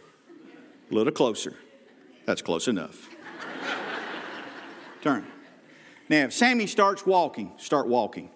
a 0.91 0.95
little 0.95 1.13
closer. 1.13 1.57
That's 2.27 2.43
close 2.43 2.69
enough. 2.69 3.09
Turn. 5.03 5.27
Now, 6.09 6.25
if 6.25 6.33
Sammy 6.33 6.67
starts 6.67 7.05
walking, 7.07 7.53
start 7.57 7.87
walking. 7.87 8.31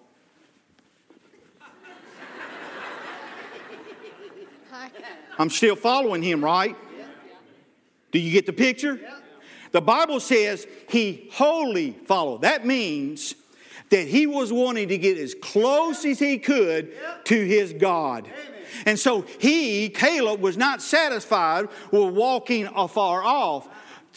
I'm 5.37 5.49
still 5.49 5.75
following 5.75 6.21
him, 6.21 6.43
right? 6.43 6.75
Do 8.11 8.19
you 8.19 8.31
get 8.31 8.45
the 8.45 8.53
picture? 8.53 8.99
The 9.71 9.81
Bible 9.81 10.19
says 10.19 10.67
he 10.89 11.29
wholly 11.31 11.91
followed. 12.05 12.41
That 12.41 12.65
means 12.65 13.35
that 13.89 14.07
he 14.07 14.27
was 14.27 14.51
wanting 14.51 14.89
to 14.89 14.97
get 14.97 15.17
as 15.17 15.35
close 15.35 16.05
as 16.05 16.19
he 16.19 16.37
could 16.39 16.93
to 17.25 17.45
his 17.45 17.73
God. 17.73 18.29
And 18.85 18.97
so 18.97 19.25
he, 19.39 19.89
Caleb, 19.89 20.41
was 20.41 20.57
not 20.57 20.81
satisfied 20.81 21.67
with 21.91 22.13
walking 22.13 22.67
afar 22.75 23.23
off. 23.23 23.67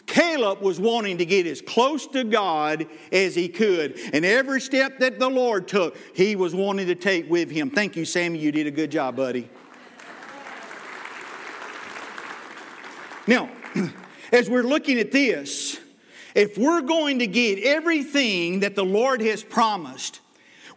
Caleb 0.06 0.60
was 0.60 0.80
wanting 0.80 1.18
to 1.18 1.24
get 1.24 1.46
as 1.46 1.62
close 1.62 2.06
to 2.08 2.24
God 2.24 2.86
as 3.12 3.34
he 3.34 3.48
could. 3.48 3.98
And 4.12 4.24
every 4.24 4.60
step 4.60 4.98
that 4.98 5.18
the 5.18 5.28
Lord 5.28 5.68
took, 5.68 5.96
he 6.14 6.36
was 6.36 6.54
wanting 6.54 6.86
to 6.86 6.94
take 6.94 7.30
with 7.30 7.50
him. 7.50 7.70
Thank 7.70 7.96
you, 7.96 8.04
Sammy. 8.04 8.38
You 8.38 8.52
did 8.52 8.66
a 8.66 8.70
good 8.70 8.90
job, 8.90 9.16
buddy. 9.16 9.48
Now, 13.26 13.48
as 14.32 14.50
we're 14.50 14.64
looking 14.64 14.98
at 14.98 15.12
this, 15.12 15.78
if 16.34 16.58
we're 16.58 16.82
going 16.82 17.20
to 17.20 17.26
get 17.26 17.58
everything 17.60 18.60
that 18.60 18.74
the 18.74 18.84
Lord 18.84 19.20
has 19.20 19.44
promised, 19.44 20.20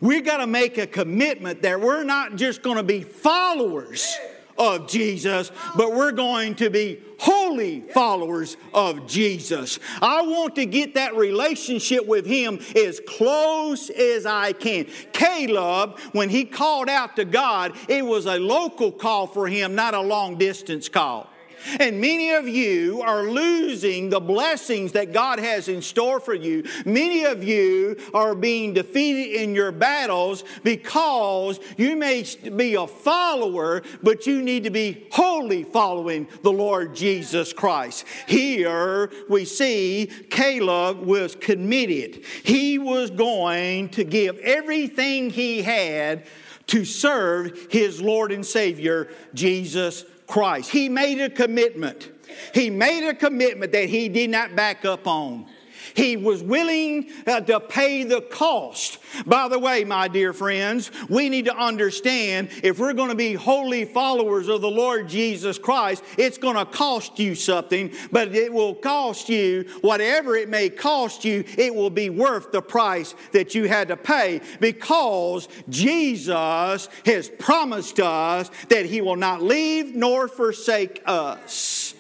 we 0.01 0.21
got 0.21 0.37
to 0.37 0.47
make 0.47 0.77
a 0.77 0.87
commitment 0.87 1.61
that 1.61 1.79
we're 1.79 2.03
not 2.03 2.35
just 2.35 2.61
going 2.61 2.77
to 2.77 2.83
be 2.83 3.01
followers 3.01 4.17
of 4.57 4.87
Jesus, 4.87 5.51
but 5.75 5.93
we're 5.93 6.11
going 6.11 6.55
to 6.55 6.69
be 6.69 6.99
wholly 7.19 7.81
followers 7.81 8.57
of 8.73 9.07
Jesus. 9.07 9.79
I 10.01 10.21
want 10.21 10.55
to 10.55 10.65
get 10.65 10.95
that 10.95 11.15
relationship 11.15 12.05
with 12.05 12.25
Him 12.25 12.59
as 12.75 13.01
close 13.05 13.89
as 13.89 14.25
I 14.25 14.53
can. 14.53 14.85
Caleb, 15.11 15.99
when 16.13 16.29
he 16.29 16.45
called 16.45 16.89
out 16.89 17.15
to 17.17 17.25
God, 17.25 17.73
it 17.89 18.05
was 18.05 18.25
a 18.25 18.37
local 18.39 18.91
call 18.91 19.27
for 19.27 19.47
him, 19.47 19.75
not 19.75 19.93
a 19.93 20.01
long 20.01 20.37
distance 20.37 20.89
call. 20.89 21.29
And 21.79 21.99
many 21.99 22.31
of 22.31 22.47
you 22.47 23.01
are 23.01 23.23
losing 23.23 24.09
the 24.09 24.19
blessings 24.19 24.91
that 24.93 25.13
God 25.13 25.39
has 25.39 25.67
in 25.67 25.81
store 25.81 26.19
for 26.19 26.33
you. 26.33 26.63
Many 26.85 27.25
of 27.25 27.43
you 27.43 27.97
are 28.13 28.35
being 28.35 28.73
defeated 28.73 29.41
in 29.41 29.55
your 29.55 29.71
battles 29.71 30.43
because 30.63 31.59
you 31.77 31.95
may 31.95 32.25
be 32.55 32.75
a 32.75 32.87
follower, 32.87 33.83
but 34.03 34.27
you 34.27 34.41
need 34.41 34.63
to 34.63 34.69
be 34.69 35.07
wholly 35.11 35.63
following 35.63 36.27
the 36.43 36.51
Lord 36.51 36.95
Jesus 36.95 37.53
Christ. 37.53 38.05
Here 38.27 39.11
we 39.29 39.45
see 39.45 40.11
Caleb 40.29 40.99
was 40.99 41.35
committed. 41.35 42.23
He 42.43 42.77
was 42.77 43.09
going 43.09 43.89
to 43.89 44.03
give 44.03 44.37
everything 44.39 45.29
he 45.29 45.61
had 45.61 46.25
to 46.67 46.83
serve 46.83 47.67
his 47.69 48.01
Lord 48.01 48.31
and 48.31 48.45
Savior, 48.45 49.09
Jesus 49.33 50.03
Christ. 50.27 50.71
He 50.71 50.89
made 50.89 51.21
a 51.21 51.29
commitment. 51.29 52.11
He 52.53 52.69
made 52.69 53.07
a 53.07 53.13
commitment 53.13 53.71
that 53.71 53.89
he 53.89 54.09
did 54.09 54.29
not 54.29 54.55
back 54.55 54.85
up 54.85 55.07
on. 55.07 55.47
He 55.95 56.17
was 56.17 56.43
willing 56.43 57.09
uh, 57.25 57.39
to 57.41 57.59
pay 57.59 58.03
the 58.03 58.21
cost. 58.21 58.99
By 59.25 59.47
the 59.47 59.57
way, 59.57 59.85
my 59.85 60.09
dear 60.09 60.33
friends, 60.33 60.91
we 61.09 61.29
need 61.29 61.45
to 61.45 61.55
understand 61.55 62.49
if 62.63 62.79
we're 62.79 62.93
going 62.93 63.09
to 63.09 63.15
be 63.15 63.33
wholly 63.33 63.85
followers 63.85 64.49
of 64.49 64.59
the 64.61 64.69
Lord 64.69 65.07
Jesus 65.07 65.57
Christ, 65.57 66.03
it's 66.17 66.37
going 66.37 66.57
to 66.57 66.65
cost 66.65 67.17
you 67.17 67.33
something, 67.33 67.91
but 68.11 68.35
it 68.35 68.51
will 68.51 68.75
cost 68.75 69.29
you 69.29 69.63
whatever 69.81 70.35
it 70.35 70.49
may 70.49 70.69
cost 70.69 71.23
you, 71.23 71.45
it 71.57 71.73
will 71.73 71.89
be 71.89 72.09
worth 72.09 72.51
the 72.51 72.61
price 72.61 73.15
that 73.31 73.55
you 73.55 73.67
had 73.67 73.87
to 73.87 73.97
pay 73.97 74.41
because 74.59 75.47
Jesus 75.69 76.89
has 77.05 77.29
promised 77.39 77.99
us 78.01 78.51
that 78.69 78.85
He 78.85 78.99
will 78.99 79.15
not 79.15 79.41
leave 79.41 79.95
nor 79.95 80.27
forsake 80.27 81.01
us. 81.05 81.95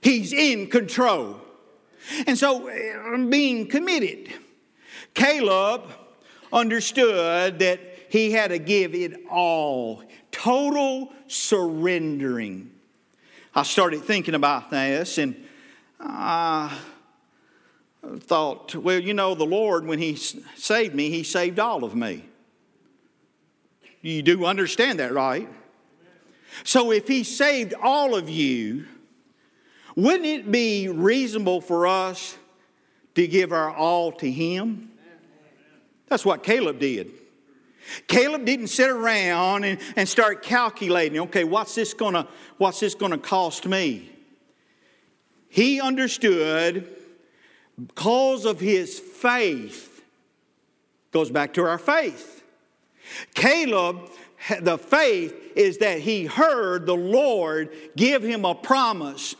He's 0.00 0.32
in 0.32 0.68
control. 0.68 1.40
And 2.26 2.38
so, 2.38 2.68
uh, 2.68 3.18
being 3.28 3.66
committed, 3.68 4.32
Caleb 5.14 5.90
understood 6.52 7.58
that 7.58 7.80
he 8.08 8.30
had 8.30 8.48
to 8.48 8.58
give 8.58 8.94
it 8.94 9.26
all, 9.30 10.02
total 10.30 11.12
surrendering. 11.26 12.70
I 13.54 13.62
started 13.62 14.02
thinking 14.02 14.34
about 14.34 14.70
this 14.70 15.18
and 15.18 15.34
I 15.98 16.76
thought, 18.20 18.74
well, 18.74 19.00
you 19.00 19.14
know, 19.14 19.34
the 19.34 19.46
Lord, 19.46 19.86
when 19.86 19.98
He 19.98 20.14
saved 20.14 20.94
me, 20.94 21.10
He 21.10 21.22
saved 21.22 21.58
all 21.58 21.84
of 21.84 21.94
me. 21.94 22.24
You 24.02 24.22
do 24.22 24.44
understand 24.44 25.00
that, 25.00 25.12
right? 25.12 25.48
So 26.64 26.92
if 26.92 27.08
He 27.08 27.24
saved 27.24 27.74
all 27.82 28.14
of 28.14 28.28
you, 28.28 28.86
wouldn't 29.96 30.26
it 30.26 30.52
be 30.52 30.88
reasonable 30.88 31.60
for 31.60 31.86
us 31.86 32.36
to 33.14 33.26
give 33.26 33.52
our 33.52 33.74
all 33.74 34.12
to 34.12 34.30
Him? 34.30 34.90
That's 36.08 36.24
what 36.24 36.44
Caleb 36.44 36.78
did. 36.78 37.10
Caleb 38.06 38.44
didn't 38.44 38.68
sit 38.68 38.90
around 38.90 39.64
and, 39.64 39.80
and 39.96 40.08
start 40.08 40.42
calculating, 40.42 41.20
okay, 41.22 41.44
what's 41.44 41.74
this 41.74 41.94
gonna 41.94 42.28
what's 42.58 42.80
this 42.80 42.94
gonna 42.94 43.18
cost 43.18 43.66
me? 43.66 44.12
He 45.48 45.80
understood 45.80 46.96
because 47.78 48.44
of 48.44 48.58
his 48.60 48.98
faith, 48.98 50.04
goes 51.12 51.30
back 51.30 51.54
to 51.54 51.62
our 51.62 51.78
faith. 51.78 52.42
Caleb, 53.34 54.10
the 54.60 54.78
faith 54.78 55.34
is 55.54 55.78
that 55.78 56.00
he 56.00 56.26
heard 56.26 56.86
the 56.86 56.96
Lord 56.96 57.70
give 57.96 58.22
him 58.22 58.44
a 58.44 58.54
promise 58.54 59.36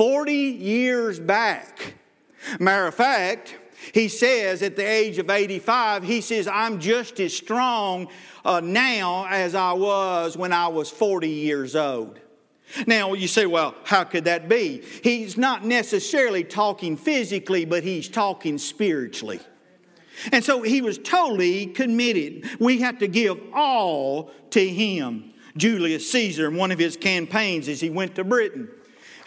40 0.00 0.32
years 0.32 1.20
back. 1.20 1.92
Matter 2.58 2.86
of 2.86 2.94
fact, 2.94 3.54
he 3.92 4.08
says 4.08 4.62
at 4.62 4.74
the 4.74 4.82
age 4.82 5.18
of 5.18 5.28
85, 5.28 6.04
he 6.04 6.22
says, 6.22 6.48
I'm 6.48 6.80
just 6.80 7.20
as 7.20 7.36
strong 7.36 8.08
uh, 8.42 8.60
now 8.64 9.26
as 9.28 9.54
I 9.54 9.74
was 9.74 10.38
when 10.38 10.54
I 10.54 10.68
was 10.68 10.88
40 10.88 11.28
years 11.28 11.76
old. 11.76 12.18
Now, 12.86 13.12
you 13.12 13.28
say, 13.28 13.44
well, 13.44 13.74
how 13.84 14.04
could 14.04 14.24
that 14.24 14.48
be? 14.48 14.82
He's 15.04 15.36
not 15.36 15.66
necessarily 15.66 16.44
talking 16.44 16.96
physically, 16.96 17.66
but 17.66 17.82
he's 17.82 18.08
talking 18.08 18.56
spiritually. 18.56 19.40
And 20.32 20.42
so 20.42 20.62
he 20.62 20.80
was 20.80 20.96
totally 20.96 21.66
committed. 21.66 22.48
We 22.58 22.80
have 22.80 23.00
to 23.00 23.06
give 23.06 23.38
all 23.52 24.30
to 24.52 24.66
him. 24.66 25.34
Julius 25.58 26.10
Caesar, 26.10 26.48
in 26.48 26.56
one 26.56 26.70
of 26.70 26.78
his 26.78 26.96
campaigns, 26.96 27.68
as 27.68 27.82
he 27.82 27.90
went 27.90 28.14
to 28.14 28.24
Britain, 28.24 28.70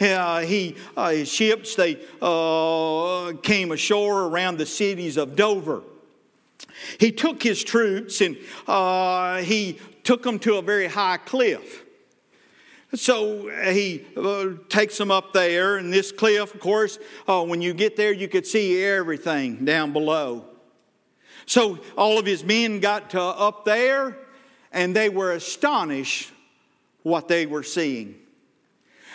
uh, 0.01 0.39
he, 0.39 0.75
uh, 0.97 1.11
his 1.11 1.29
ships, 1.29 1.75
they 1.75 1.99
uh, 2.21 3.33
came 3.41 3.71
ashore 3.71 4.23
around 4.23 4.57
the 4.57 4.65
cities 4.65 5.17
of 5.17 5.35
Dover. 5.35 5.83
He 6.99 7.11
took 7.11 7.43
his 7.43 7.63
troops 7.63 8.21
and 8.21 8.37
uh, 8.67 9.37
he 9.37 9.79
took 10.03 10.23
them 10.23 10.39
to 10.39 10.55
a 10.55 10.61
very 10.61 10.87
high 10.87 11.17
cliff. 11.17 11.83
So 12.95 13.49
uh, 13.49 13.71
he 13.71 14.05
uh, 14.15 14.49
takes 14.69 14.97
them 14.97 15.09
up 15.09 15.33
there, 15.33 15.77
and 15.77 15.91
this 15.91 16.11
cliff, 16.11 16.53
of 16.53 16.59
course, 16.59 16.99
when 17.25 17.61
you 17.61 17.73
get 17.73 17.95
there, 17.95 18.13
you 18.13 18.27
could 18.27 18.45
see 18.45 18.83
everything 18.83 19.65
down 19.65 19.93
below. 19.93 20.45
So 21.45 21.79
all 21.97 22.19
of 22.19 22.25
his 22.25 22.43
men 22.43 22.79
got 22.79 23.09
to 23.11 23.21
up 23.21 23.65
there, 23.65 24.17
and 24.71 24.95
they 24.95 25.09
were 25.09 25.31
astonished 25.31 26.31
what 27.01 27.27
they 27.27 27.47
were 27.47 27.63
seeing. 27.63 28.15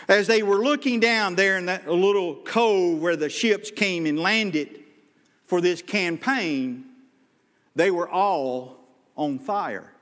As 0.08 0.26
they 0.26 0.42
were 0.42 0.56
looking 0.56 1.00
down 1.00 1.34
there 1.34 1.58
in 1.58 1.66
that 1.66 1.86
little 1.86 2.36
cove 2.36 3.00
where 3.00 3.16
the 3.16 3.28
ships 3.28 3.70
came 3.70 4.06
and 4.06 4.18
landed 4.18 4.82
for 5.44 5.60
this 5.60 5.82
campaign, 5.82 6.86
they 7.76 7.90
were 7.90 8.08
all 8.08 8.78
on 9.16 9.38
fire. 9.38 9.92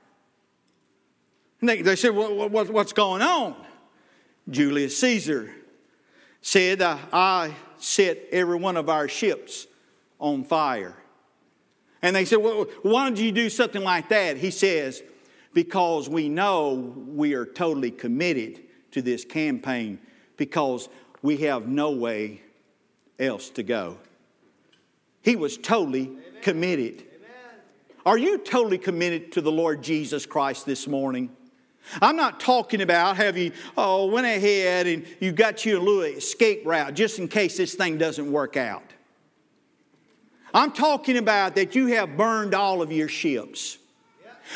And 1.59 1.67
they, 1.69 1.81
they 1.81 1.97
said, 1.97 2.15
what, 2.15 2.51
what, 2.51 2.69
What's 2.69 2.93
going 2.93 3.21
on? 3.21 3.55
Julius 4.49 4.97
Caesar 4.99 5.53
said, 6.41 6.81
I 6.81 7.53
set 7.77 8.17
every 8.31 8.55
one 8.55 8.77
of 8.77 8.87
our 8.87 9.09
ships 9.09 9.67
on 10.19 10.45
fire. 10.45 10.95
And 12.01 12.15
they 12.15 12.23
said, 12.23 12.37
well, 12.37 12.67
Why 12.81 13.05
don't 13.05 13.17
you 13.17 13.33
do 13.33 13.49
something 13.49 13.83
like 13.83 14.07
that? 14.09 14.37
He 14.37 14.51
says, 14.51 15.03
Because 15.53 16.07
we 16.07 16.29
know 16.29 16.93
we 17.07 17.33
are 17.33 17.45
totally 17.45 17.91
committed 17.91 18.63
to 18.97 19.01
this 19.01 19.25
campaign 19.25 19.99
because 20.35 20.89
we 21.21 21.37
have 21.37 21.67
no 21.67 21.91
way 21.91 22.41
else 23.19 23.49
to 23.51 23.63
go. 23.63 23.97
He 25.21 25.35
was 25.35 25.57
totally 25.57 26.07
Amen. 26.07 26.21
committed. 26.41 26.99
Amen. 26.99 27.61
Are 28.05 28.17
you 28.17 28.37
totally 28.37 28.77
committed 28.77 29.31
to 29.33 29.41
the 29.41 29.51
Lord 29.51 29.81
Jesus 29.81 30.25
Christ 30.25 30.65
this 30.65 30.87
morning? 30.87 31.29
I'm 32.01 32.15
not 32.15 32.39
talking 32.39 32.81
about 32.81 33.17
have 33.17 33.37
you 33.37 33.51
oh, 33.77 34.07
went 34.07 34.27
ahead 34.27 34.87
and 34.87 35.05
you 35.19 35.31
got 35.31 35.65
you 35.65 35.77
a 35.77 35.81
little 35.81 36.03
escape 36.03 36.65
route 36.65 36.93
just 36.93 37.17
in 37.19 37.27
case 37.27 37.57
this 37.57 37.75
thing 37.75 37.97
doesn't 37.97 38.31
work 38.31 38.57
out. 38.57 38.83
I'm 40.53 40.71
talking 40.71 41.17
about 41.17 41.55
that 41.55 41.75
you 41.75 41.87
have 41.87 42.17
burned 42.17 42.53
all 42.53 42.81
of 42.81 42.91
your 42.91 43.07
ships. 43.07 43.77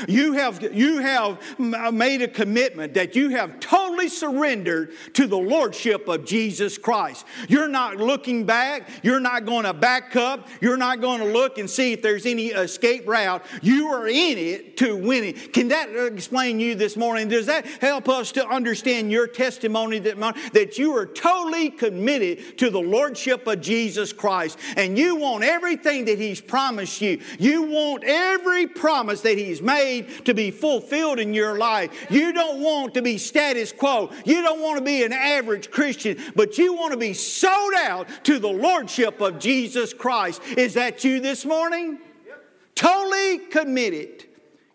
You 0.08 0.34
have, 0.34 0.62
you 0.74 1.00
have 1.00 1.40
uh, 1.60 1.92
made 1.92 2.22
a 2.22 2.28
commitment 2.28 2.94
that 2.94 3.16
you 3.16 3.30
have 3.30 3.60
totally 3.60 4.10
surrendered 4.10 4.94
to 5.14 5.28
the 5.28 5.38
Lordship 5.38 6.08
of 6.08 6.26
Jesus 6.26 6.78
Christ. 6.78 7.26
You're 7.48 7.68
not 7.68 7.98
looking 7.98 8.46
back. 8.46 8.90
You're 9.04 9.20
not 9.20 9.46
going 9.46 9.66
to 9.66 9.74
back 9.74 10.16
up. 10.16 10.48
You're 10.62 10.78
not 10.78 11.02
going 11.02 11.20
to 11.20 11.26
look 11.26 11.58
and 11.58 11.70
see 11.70 11.94
if 11.94 12.02
there's 12.02 12.26
any 12.26 12.48
escape 12.48 13.08
route. 13.08 13.44
You 13.62 13.88
are 13.88 14.08
in 14.08 14.38
it 14.38 14.78
to 14.78 14.96
win 14.96 15.24
it. 15.24 15.54
Can 15.54 15.70
that 15.70 15.90
explain 15.90 16.60
you 16.60 16.76
this 16.76 16.96
morning? 16.96 17.28
Does 17.28 17.46
that 17.48 17.66
help 17.66 18.10
us 18.10 18.32
to 18.34 18.48
understand 18.48 19.12
your 19.12 19.28
testimony 19.28 20.00
that, 20.00 20.18
that 20.54 20.78
you 20.78 20.96
are 20.96 21.06
totally 21.06 21.70
committed 21.70 22.58
to 22.60 22.70
the 22.70 22.80
Lordship 22.80 23.46
of 23.48 23.62
Jesus 23.62 24.14
Christ 24.14 24.58
and 24.78 24.98
you 24.98 25.16
want 25.16 25.44
everything 25.44 26.06
that 26.06 26.18
He's 26.18 26.42
promised 26.42 27.02
you? 27.02 27.22
You 27.40 27.64
want 27.64 28.04
every 28.06 28.68
promise 28.68 29.22
that 29.22 29.38
He's 29.38 29.62
made 29.62 29.81
made 29.82 30.26
to 30.26 30.34
be 30.34 30.52
fulfilled 30.52 31.20
in 31.20 31.34
your 31.34 31.58
life. 31.58 32.08
You 32.10 32.32
don't 32.34 32.62
want 32.62 32.94
to 32.96 33.02
be 33.02 33.18
status 33.18 33.72
quo. 33.72 34.12
You 34.26 34.42
don't 34.42 34.62
want 34.62 34.80
to 34.80 34.84
be 34.84 35.04
an 35.04 35.14
average 35.14 35.72
Christian, 35.72 36.18
but 36.36 36.58
you 36.58 36.74
want 36.74 36.92
to 36.92 36.98
be 36.98 37.14
sold 37.14 37.74
out 37.78 38.08
to 38.26 38.40
the 38.40 38.50
Lordship 38.50 39.22
of 39.22 39.40
Jesus 39.40 39.94
Christ. 39.94 40.42
Is 40.58 40.74
that 40.76 41.04
you 41.04 41.20
this 41.20 41.46
morning? 41.46 42.00
Yep. 42.26 42.44
Totally 42.76 43.40
committed. 43.50 44.26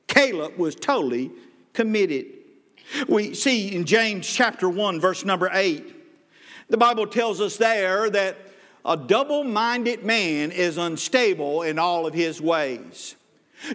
Caleb 0.06 0.56
was 0.56 0.74
totally 0.74 1.30
committed. 1.72 2.26
We 3.08 3.34
see 3.34 3.74
in 3.74 3.84
James 3.84 4.26
chapter 4.26 4.68
1, 4.68 5.00
verse 5.00 5.24
number 5.24 5.50
8, 5.52 5.94
the 6.68 6.76
Bible 6.76 7.06
tells 7.06 7.40
us 7.40 7.56
there 7.56 8.08
that 8.10 8.36
a 8.84 8.96
double 8.96 9.42
minded 9.42 10.04
man 10.04 10.52
is 10.52 10.78
unstable 10.78 11.62
in 11.62 11.78
all 11.78 12.06
of 12.06 12.14
his 12.14 12.40
ways. 12.40 13.16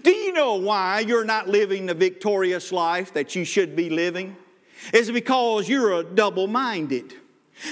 Do 0.04 0.12
you 0.12 0.34
know 0.34 0.56
why 0.56 1.00
you're 1.00 1.26
not 1.26 1.48
living 1.48 1.86
the 1.86 1.94
victorious 1.94 2.72
life 2.72 3.13
that 3.13 3.36
you 3.36 3.44
should 3.44 3.76
be 3.76 3.89
living? 3.89 4.36
Is 4.94 5.12
because 5.12 5.70
you're 5.70 6.00
a 6.00 6.04
double 6.04 6.48
minded. 6.48 7.13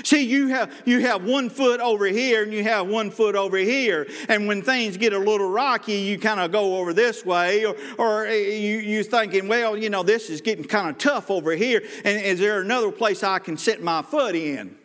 See, 0.04 0.24
you 0.24 0.50
have, 0.50 0.72
you 0.86 1.00
have 1.00 1.24
one 1.24 1.50
foot 1.50 1.80
over 1.80 2.06
here 2.06 2.44
and 2.44 2.54
you 2.54 2.64
have 2.64 2.88
one 2.88 3.10
foot 3.10 3.36
over 3.36 3.58
here. 3.58 4.08
And 4.28 4.48
when 4.48 4.62
things 4.62 4.98
get 4.98 5.14
a 5.14 5.18
little 5.18 5.50
rocky, 5.50 5.96
you 5.96 6.20
kind 6.20 6.40
of 6.40 6.52
go 6.52 6.78
over 6.78 6.94
this 6.94 7.26
way, 7.26 7.66
or, 7.66 7.76
or 7.98 8.26
eh, 8.28 8.58
you, 8.58 8.78
you're 8.78 9.04
thinking, 9.04 9.48
well, 9.48 9.76
you 9.76 9.90
know, 9.90 10.04
this 10.04 10.30
is 10.30 10.42
getting 10.42 10.66
kind 10.66 10.90
of 10.90 10.98
tough 11.00 11.32
over 11.32 11.54
here. 11.54 11.82
And 12.06 12.22
is 12.22 12.40
there 12.40 12.62
another 12.62 12.92
place 12.92 13.24
I 13.24 13.40
can 13.40 13.58
set 13.58 13.82
my 13.82 14.02
foot 14.04 14.36
in? 14.36 14.79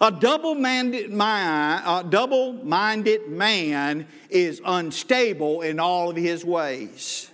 A 0.00 0.10
double-minded 0.10 1.10
man, 1.10 1.82
a 1.84 2.04
double-minded 2.08 3.28
man 3.28 4.06
is 4.30 4.60
unstable 4.64 5.62
in 5.62 5.78
all 5.78 6.10
of 6.10 6.16
his 6.16 6.44
ways. 6.44 7.30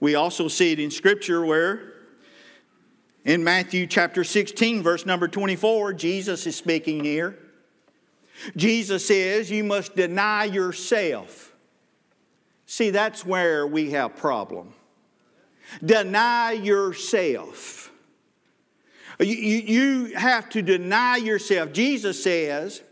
We 0.00 0.16
also 0.16 0.48
see 0.48 0.72
it 0.72 0.80
in 0.80 0.90
Scripture 0.90 1.44
where 1.44 1.92
in 3.24 3.44
Matthew 3.44 3.86
chapter 3.86 4.24
16, 4.24 4.82
verse 4.82 5.06
number 5.06 5.28
24, 5.28 5.92
Jesus 5.92 6.44
is 6.46 6.56
speaking 6.56 7.04
here. 7.04 7.38
Jesus 8.56 9.06
says 9.06 9.48
you 9.48 9.62
must 9.62 9.94
deny 9.94 10.44
yourself. 10.44 11.52
See, 12.66 12.90
that's 12.90 13.24
where 13.24 13.64
we 13.66 13.92
have 13.92 14.16
problem. 14.16 14.74
Deny 15.84 16.52
yourself. 16.52 17.91
You, 19.22 19.36
you, 19.36 20.16
have 20.16 20.48
to 20.50 20.62
deny 20.62 21.16
yourself. 21.16 21.72
Jesus 21.72 22.22
says, 22.22 22.82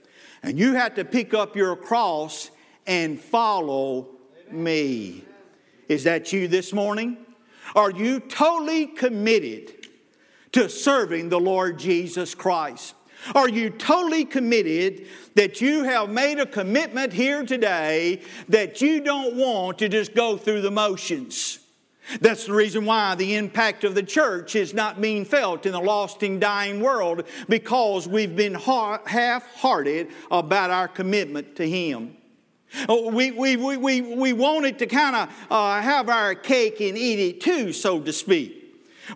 and 0.43 0.59
you 0.59 0.75
have 0.75 0.95
to 0.95 1.05
pick 1.05 1.35
up 1.35 1.57
your 1.57 1.77
cross 1.77 2.51
and 2.87 3.21
follow 3.21 4.09
me. 4.51 5.25
Is 5.89 6.05
that 6.05 6.33
you 6.33 6.49
this 6.49 6.73
morning? 6.73 7.19
Are 7.75 7.91
you 7.91 8.21
totally 8.21 8.87
committed 8.87 9.89
to 10.53 10.69
serving 10.69 11.29
the 11.29 11.41
Lord 11.41 11.79
Jesus 11.79 12.35
Christ? 12.35 12.95
Are 13.35 13.49
you 13.49 13.71
totally 13.71 14.25
committed 14.25 15.07
that 15.35 15.61
you 15.61 15.85
have 15.85 16.09
made 16.09 16.39
a 16.39 16.47
commitment 16.47 17.13
here 17.13 17.45
today 17.45 18.23
that 18.49 18.81
you 18.81 19.01
don't 19.01 19.37
want 19.37 19.79
to 19.79 19.89
just 19.89 20.15
go 20.15 20.37
through 20.37 20.63
the 20.63 20.71
motions? 20.71 21.59
That's 22.21 22.47
the 22.47 22.53
reason 22.53 22.85
why 22.85 23.15
the 23.15 23.37
impact 23.37 23.85
of 23.85 23.95
the 23.95 24.03
church 24.03 24.57
is 24.57 24.75
not 24.75 25.01
being 25.01 25.25
felt 25.25 25.67
in 25.67 25.73
the 25.73 25.81
lost 25.81 26.23
and 26.23 26.41
dying 26.41 26.81
world 26.81 27.25
because 27.49 28.09
we've 28.09 28.35
been 28.35 28.55
half 28.55 29.47
hearted 29.55 30.09
about 30.31 30.71
our 30.71 30.89
commitment 30.89 31.57
to 31.57 31.69
Him. 31.69 32.17
Oh, 32.89 33.11
we, 33.11 33.31
we, 33.33 33.57
we, 33.57 33.77
we, 33.77 34.01
we 34.01 34.33
wanted 34.33 34.79
to 34.79 34.87
kind 34.87 35.17
of 35.17 35.29
uh, 35.51 35.81
have 35.81 36.09
our 36.09 36.35
cake 36.35 36.81
and 36.81 36.97
eat 36.97 37.19
it 37.19 37.41
too, 37.41 37.73
so 37.73 38.01
to 38.01 38.13
speak. 38.13 38.60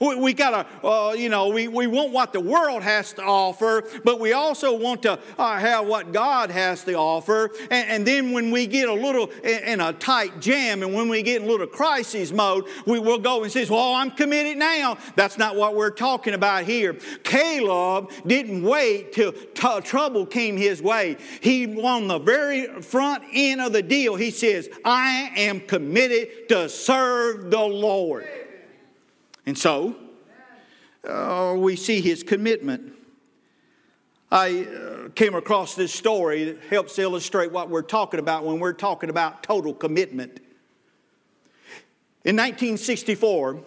We, 0.01 0.17
we 0.17 0.33
got 0.33 0.51
to, 0.51 0.87
uh, 0.87 1.13
you 1.13 1.29
know, 1.29 1.49
we, 1.49 1.69
we 1.69 1.87
want 1.87 2.13
what 2.13 2.33
the 2.33 2.41
world 2.41 2.83
has 2.83 3.13
to 3.15 3.23
offer, 3.23 3.85
but 4.05 4.21
we 4.21 4.33
also 4.33 4.77
want 4.77 5.03
to 5.03 5.19
uh, 5.39 5.59
have 5.59 5.87
what 5.87 6.13
God 6.13 6.51
has 6.51 6.85
to 6.85 6.95
offer. 6.95 7.51
And, 7.71 7.91
and, 7.91 8.05
then 8.05 8.33
when 8.33 8.51
we 8.51 8.67
get 8.67 8.89
a 8.89 8.93
little 8.93 9.31
in, 9.43 9.81
a 9.81 9.93
tight 9.93 10.41
jam 10.41 10.83
and 10.83 10.93
when 10.93 11.09
we 11.09 11.23
get 11.23 11.41
in 11.41 11.49
a 11.49 11.51
little 11.51 11.67
crisis 11.67 12.33
mode, 12.33 12.67
we 12.87 12.99
will 12.99 13.19
go 13.19 13.43
and 13.43 13.51
say, 13.51 13.65
well, 13.65 13.95
I'm 13.95 14.11
committed 14.11 14.59
now. 14.59 14.99
That's 15.17 15.39
not 15.39 15.57
what 15.57 15.75
we're 15.75 15.91
talking 15.91 16.35
about 16.35 16.65
here. 16.65 16.95
Caleb 17.23 18.11
didn't 18.27 18.63
wait 18.63 19.13
till 19.13 19.33
t- 19.33 19.81
trouble 19.81 20.27
came 20.27 20.57
his 20.57 20.83
way. 20.83 21.17
He, 21.41 21.81
on 21.81 22.09
the 22.09 22.19
very 22.19 22.67
front 22.83 23.25
end 23.33 23.61
of 23.61 23.73
the 23.73 23.83
deal, 23.83 24.17
he 24.17 24.31
says, 24.31 24.69
I 24.85 25.31
am 25.37 25.61
committed 25.61 26.49
to 26.51 26.69
serve 26.69 27.51
the 27.51 27.61
Lord. 27.61 28.29
And 29.47 29.57
so, 29.57 29.97
uh, 31.09 31.55
we 31.57 31.77
see 31.77 32.01
his 32.01 32.23
commitment. 32.23 32.93
I 34.31 34.65
uh, 34.65 35.09
came 35.11 35.35
across 35.35 35.75
this 35.75 35.93
story 35.93 36.45
that 36.45 36.61
helps 36.65 36.99
illustrate 36.99 37.53
what 37.53 37.69
we're 37.69 37.83
talking 37.83 38.19
about 38.19 38.45
when 38.45 38.59
we're 38.59 38.73
talking 38.73 39.11
about 39.11 39.43
total 39.43 39.75
commitment. 39.75 40.41
In 42.25 42.37
1964, 42.37 43.61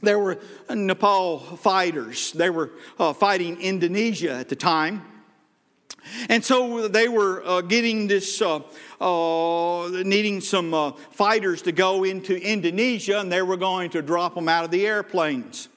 there 0.00 0.18
were 0.18 0.38
Nepal 0.70 1.40
fighters. 1.40 2.32
They 2.32 2.48
were 2.48 2.70
uh, 2.98 3.12
fighting 3.12 3.60
Indonesia 3.60 4.32
at 4.32 4.48
the 4.48 4.56
time. 4.56 5.11
And 6.32 6.42
so 6.42 6.88
they 6.88 7.08
were 7.08 7.42
uh, 7.44 7.60
getting 7.60 8.06
this, 8.06 8.40
uh, 8.40 8.60
uh, 9.02 9.88
needing 10.02 10.40
some 10.40 10.72
uh, 10.72 10.92
fighters 11.10 11.60
to 11.60 11.72
go 11.72 12.04
into 12.04 12.34
Indonesia, 12.34 13.20
and 13.20 13.30
they 13.30 13.42
were 13.42 13.58
going 13.58 13.90
to 13.90 14.00
drop 14.00 14.34
them 14.34 14.48
out 14.48 14.64
of 14.64 14.70
the 14.70 14.86
airplanes. 14.86 15.68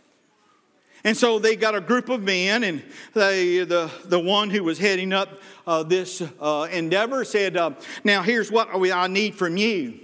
And 1.03 1.17
so 1.17 1.39
they 1.39 1.57
got 1.57 1.75
a 1.75 1.81
group 1.81 2.07
of 2.07 2.23
men, 2.23 2.63
and 2.63 2.81
they, 3.13 3.65
the, 3.65 3.91
the 4.05 4.17
one 4.17 4.49
who 4.49 4.63
was 4.63 4.79
heading 4.79 5.11
up 5.11 5.41
uh, 5.67 5.83
this 5.83 6.23
uh, 6.39 6.69
endeavor 6.71 7.25
said, 7.25 7.55
Now, 8.05 8.23
here's 8.23 8.49
what 8.49 8.69
I 8.73 9.07
need 9.07 9.35
from 9.35 9.57
you. 9.57 9.99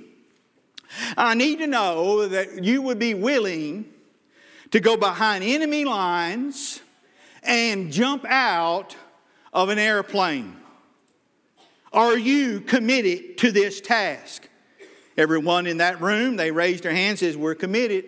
I 1.15 1.33
need 1.33 1.59
to 1.59 1.67
know 1.67 2.27
that 2.27 2.61
you 2.61 2.81
would 2.81 2.99
be 2.99 3.13
willing 3.13 3.85
to 4.71 4.81
go 4.81 4.97
behind 4.97 5.45
enemy 5.45 5.85
lines 5.85 6.81
and 7.41 7.89
jump 7.89 8.25
out 8.25 8.97
of 9.53 9.69
an 9.69 9.79
airplane. 9.79 10.55
Are 11.93 12.17
you 12.17 12.61
committed 12.61 13.37
to 13.39 13.51
this 13.51 13.81
task? 13.81 14.47
Everyone 15.17 15.67
in 15.67 15.77
that 15.77 16.01
room, 16.01 16.37
they 16.37 16.51
raised 16.51 16.83
their 16.83 16.93
hands, 16.93 17.19
says, 17.19 17.35
We're 17.35 17.55
committed. 17.55 18.05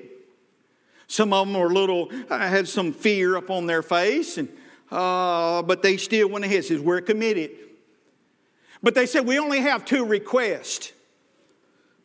Some 1.08 1.34
of 1.34 1.46
them 1.48 1.60
were 1.60 1.68
a 1.68 1.74
little, 1.74 2.10
uh, 2.30 2.40
had 2.40 2.68
some 2.68 2.94
fear 2.94 3.36
up 3.36 3.50
on 3.50 3.68
their 3.68 3.82
face, 3.82 4.38
and, 4.38 4.48
uh, 4.90 5.62
but 5.64 5.82
they 5.82 5.98
still 5.98 6.30
went 6.30 6.46
ahead, 6.46 6.64
says, 6.64 6.80
We're 6.80 7.02
committed. 7.02 7.52
But 8.82 8.96
they 8.96 9.06
said, 9.06 9.26
We 9.26 9.38
only 9.38 9.60
have 9.60 9.84
two 9.84 10.06
requests. 10.06 10.94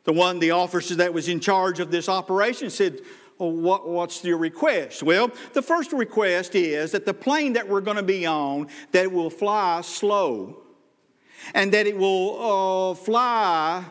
The 0.04 0.12
one, 0.12 0.38
the 0.38 0.52
officer 0.52 0.96
that 0.96 1.12
was 1.12 1.28
in 1.28 1.38
charge 1.38 1.80
of 1.80 1.90
this 1.90 2.08
operation 2.08 2.70
said, 2.70 3.00
what, 3.38 3.88
what's 3.88 4.24
your 4.24 4.38
request? 4.38 5.02
Well, 5.02 5.30
the 5.52 5.62
first 5.62 5.92
request 5.92 6.54
is 6.54 6.92
that 6.92 7.06
the 7.06 7.14
plane 7.14 7.54
that 7.54 7.68
we're 7.68 7.80
going 7.80 7.96
to 7.96 8.02
be 8.02 8.26
on, 8.26 8.68
that 8.92 9.04
it 9.04 9.12
will 9.12 9.30
fly 9.30 9.80
slow 9.80 10.62
and 11.54 11.72
that 11.72 11.86
it 11.86 11.96
will 11.96 12.90
uh, 12.90 12.94
fly 12.94 13.84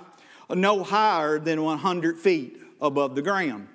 no 0.49 0.83
higher 0.83 1.39
than 1.39 1.63
100 1.63 2.17
feet 2.17 2.59
above 2.81 3.15
the 3.15 3.21
ground. 3.21 3.67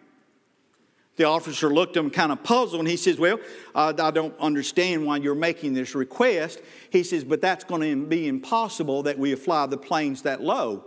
The 1.17 1.25
officer 1.25 1.69
looked 1.69 1.97
at 1.97 2.05
him 2.05 2.11
kind 2.11 2.33
of 2.33 2.43
puzzled 2.43 2.81
and 2.81 2.89
he 2.89 2.97
says, 2.97 3.19
Well, 3.19 3.39
uh, 3.75 3.93
I 3.99 4.11
don't 4.11 4.39
understand 4.39 5.05
why 5.05 5.19
you're 5.19 5.35
making 5.35 5.75
this 5.75 5.95
request. 5.95 6.61
He 6.91 7.03
says, 7.03 7.23
But 7.23 7.43
that's 7.43 7.65
going 7.65 7.83
to 7.83 8.07
be 8.07 8.29
impossible 8.29 9.03
that 9.05 9.19
we 9.19 9.35
fly 9.35 9.67
the 9.67 9.77
planes 9.77 10.23
that 10.23 10.43
low. 10.43 10.85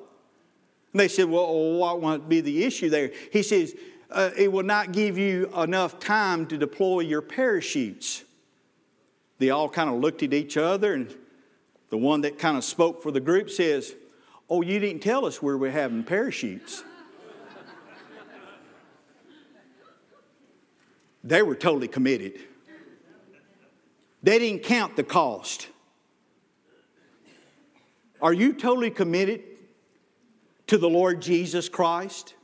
And 0.94 1.00
they 1.00 1.08
said, 1.08 1.30
Well, 1.30 1.74
what 1.74 2.02
would 2.02 2.28
be 2.28 2.42
the 2.42 2.64
issue 2.64 2.90
there? 2.90 3.12
He 3.32 3.44
says, 3.44 3.76
uh, 4.12 4.32
it 4.38 4.52
will 4.52 4.64
not 4.64 4.92
give 4.92 5.18
you 5.18 5.52
enough 5.56 6.00
time 6.00 6.46
to 6.48 6.58
deploy 6.58 7.02
your 7.02 7.22
parachutes. 7.22 8.24
They 9.40 9.50
all 9.50 9.68
kind 9.68 9.90
of 9.90 10.00
looked 10.00 10.24
at 10.24 10.34
each 10.34 10.58
other, 10.58 10.94
and 10.94 11.14
the 11.90 11.98
one 11.98 12.22
that 12.22 12.40
kind 12.40 12.58
of 12.58 12.64
spoke 12.64 13.04
for 13.04 13.12
the 13.12 13.20
group 13.20 13.50
says, 13.50 13.94
Oh, 14.50 14.62
you 14.62 14.80
didn't 14.80 15.02
tell 15.02 15.26
us 15.26 15.42
where 15.42 15.58
we're 15.58 15.72
having 15.72 16.04
parachutes. 16.04 16.84
they 21.24 21.42
were 21.42 21.56
totally 21.56 21.88
committed. 21.88 22.34
They 24.22 24.38
didn't 24.38 24.64
count 24.64 24.96
the 24.96 25.04
cost. 25.04 25.68
Are 28.22 28.34
you 28.34 28.54
totally 28.54 28.92
committed 28.92 29.42
to 30.68 30.78
the 30.78 30.90
Lord 30.90 31.22
Jesus 31.22 31.70
Christ? 31.70 32.35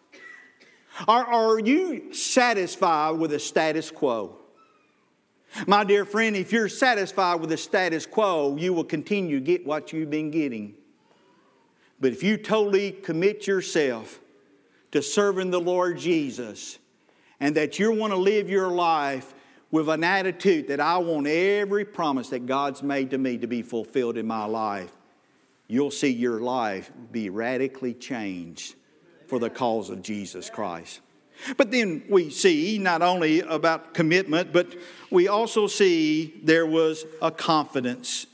Are, 1.08 1.26
are 1.26 1.60
you 1.60 2.14
satisfied 2.14 3.12
with 3.12 3.32
the 3.32 3.40
status 3.40 3.90
quo? 3.92 4.38
My 5.68 5.84
dear 5.84 6.06
friend, 6.06 6.36
if 6.36 6.52
you're 6.52 6.70
satisfied 6.70 7.42
with 7.42 7.50
the 7.50 7.58
status 7.58 8.06
quo, 8.06 8.56
you 8.58 8.74
will 8.74 8.84
continue 8.84 9.40
to 9.40 9.46
get 9.46 9.66
what 9.66 9.92
you've 9.92 10.10
been 10.10 10.32
getting. 10.32 10.76
But 12.00 12.14
if 12.14 12.24
you 12.24 12.38
totally 12.38 12.92
commit 12.92 13.48
yourself 13.48 14.20
to 14.92 15.02
serving 15.02 15.52
the 15.52 15.60
Lord 15.60 15.98
Jesus 15.98 16.80
and 17.40 17.56
that 17.56 17.80
you 17.80 17.92
want 17.92 18.12
to 18.12 18.18
live 18.18 18.50
your 18.50 18.70
life 18.70 19.34
with 19.72 19.88
an 19.90 20.04
attitude 20.04 20.68
that 20.68 20.80
I 20.80 20.98
want 20.98 21.28
every 21.28 21.86
promise 21.86 22.30
that 22.30 22.46
God's 22.46 22.84
made 22.84 23.12
to 23.12 23.18
me 23.18 23.38
to 23.38 23.48
be 23.48 23.62
fulfilled 23.62 24.18
in 24.18 24.28
my 24.28 24.46
life, 24.46 24.92
you'll 25.68 25.92
see 25.92 26.10
your 26.10 26.42
life 26.42 26.92
be 27.12 27.30
radically 27.30 27.94
changed 27.94 28.76
for 29.32 29.39
the 29.39 29.50
cause 29.50 29.89
of 29.89 30.04
Jesus 30.04 30.50
Christ. 30.50 31.00
But 31.56 31.72
then 31.72 32.04
we 32.10 32.30
see 32.30 32.78
not 32.78 33.02
only 33.02 33.39
about 33.39 33.94
commitment, 33.94 34.52
but 34.52 34.67
we 35.10 35.30
also 35.30 35.67
see 35.67 36.34
there 36.44 36.65
was 36.65 37.06
a 37.22 37.32
confidence. 37.32 38.28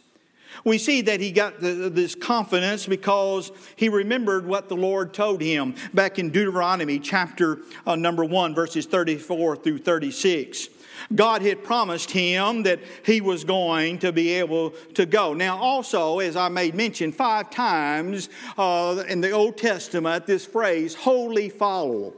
We 0.65 0.79
see 0.79 1.01
that 1.01 1.19
he 1.19 1.31
got 1.31 1.59
the, 1.59 1.91
this 1.91 2.15
confidence 2.15 2.87
because 2.87 3.51
he 3.75 3.89
remembered 3.89 4.47
what 4.47 4.69
the 4.69 4.75
Lord 4.75 5.13
told 5.13 5.39
him 5.39 5.75
back 5.93 6.17
in 6.17 6.31
Deuteronomy 6.31 6.97
chapter 6.97 7.59
uh, 7.85 7.95
number 7.95 8.25
1, 8.25 8.55
verses 8.55 8.87
34 8.87 9.57
through 9.57 9.77
36. 9.77 10.67
God 11.13 11.41
had 11.41 11.63
promised 11.63 12.11
him 12.11 12.63
that 12.63 12.79
he 13.05 13.21
was 13.21 13.43
going 13.43 13.99
to 13.99 14.11
be 14.11 14.33
able 14.33 14.71
to 14.95 15.05
go. 15.05 15.33
Now, 15.33 15.57
also, 15.57 16.19
as 16.19 16.35
I 16.35 16.49
made 16.49 16.75
mention, 16.75 17.11
five 17.11 17.49
times 17.49 18.29
uh, 18.57 19.03
in 19.07 19.21
the 19.21 19.31
Old 19.31 19.57
Testament, 19.57 20.25
this 20.25 20.45
phrase, 20.45 20.95
wholly 20.95 21.49
follow. 21.49 22.13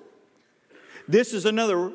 This 1.07 1.33
is 1.33 1.45
another. 1.45 1.91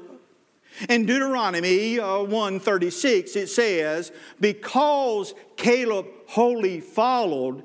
In 0.88 1.06
Deuteronomy 1.06 2.00
uh, 2.00 2.18
136, 2.18 3.36
it 3.36 3.48
says, 3.48 4.10
Because 4.40 5.32
Caleb 5.56 6.06
wholly 6.26 6.80
followed, 6.80 7.62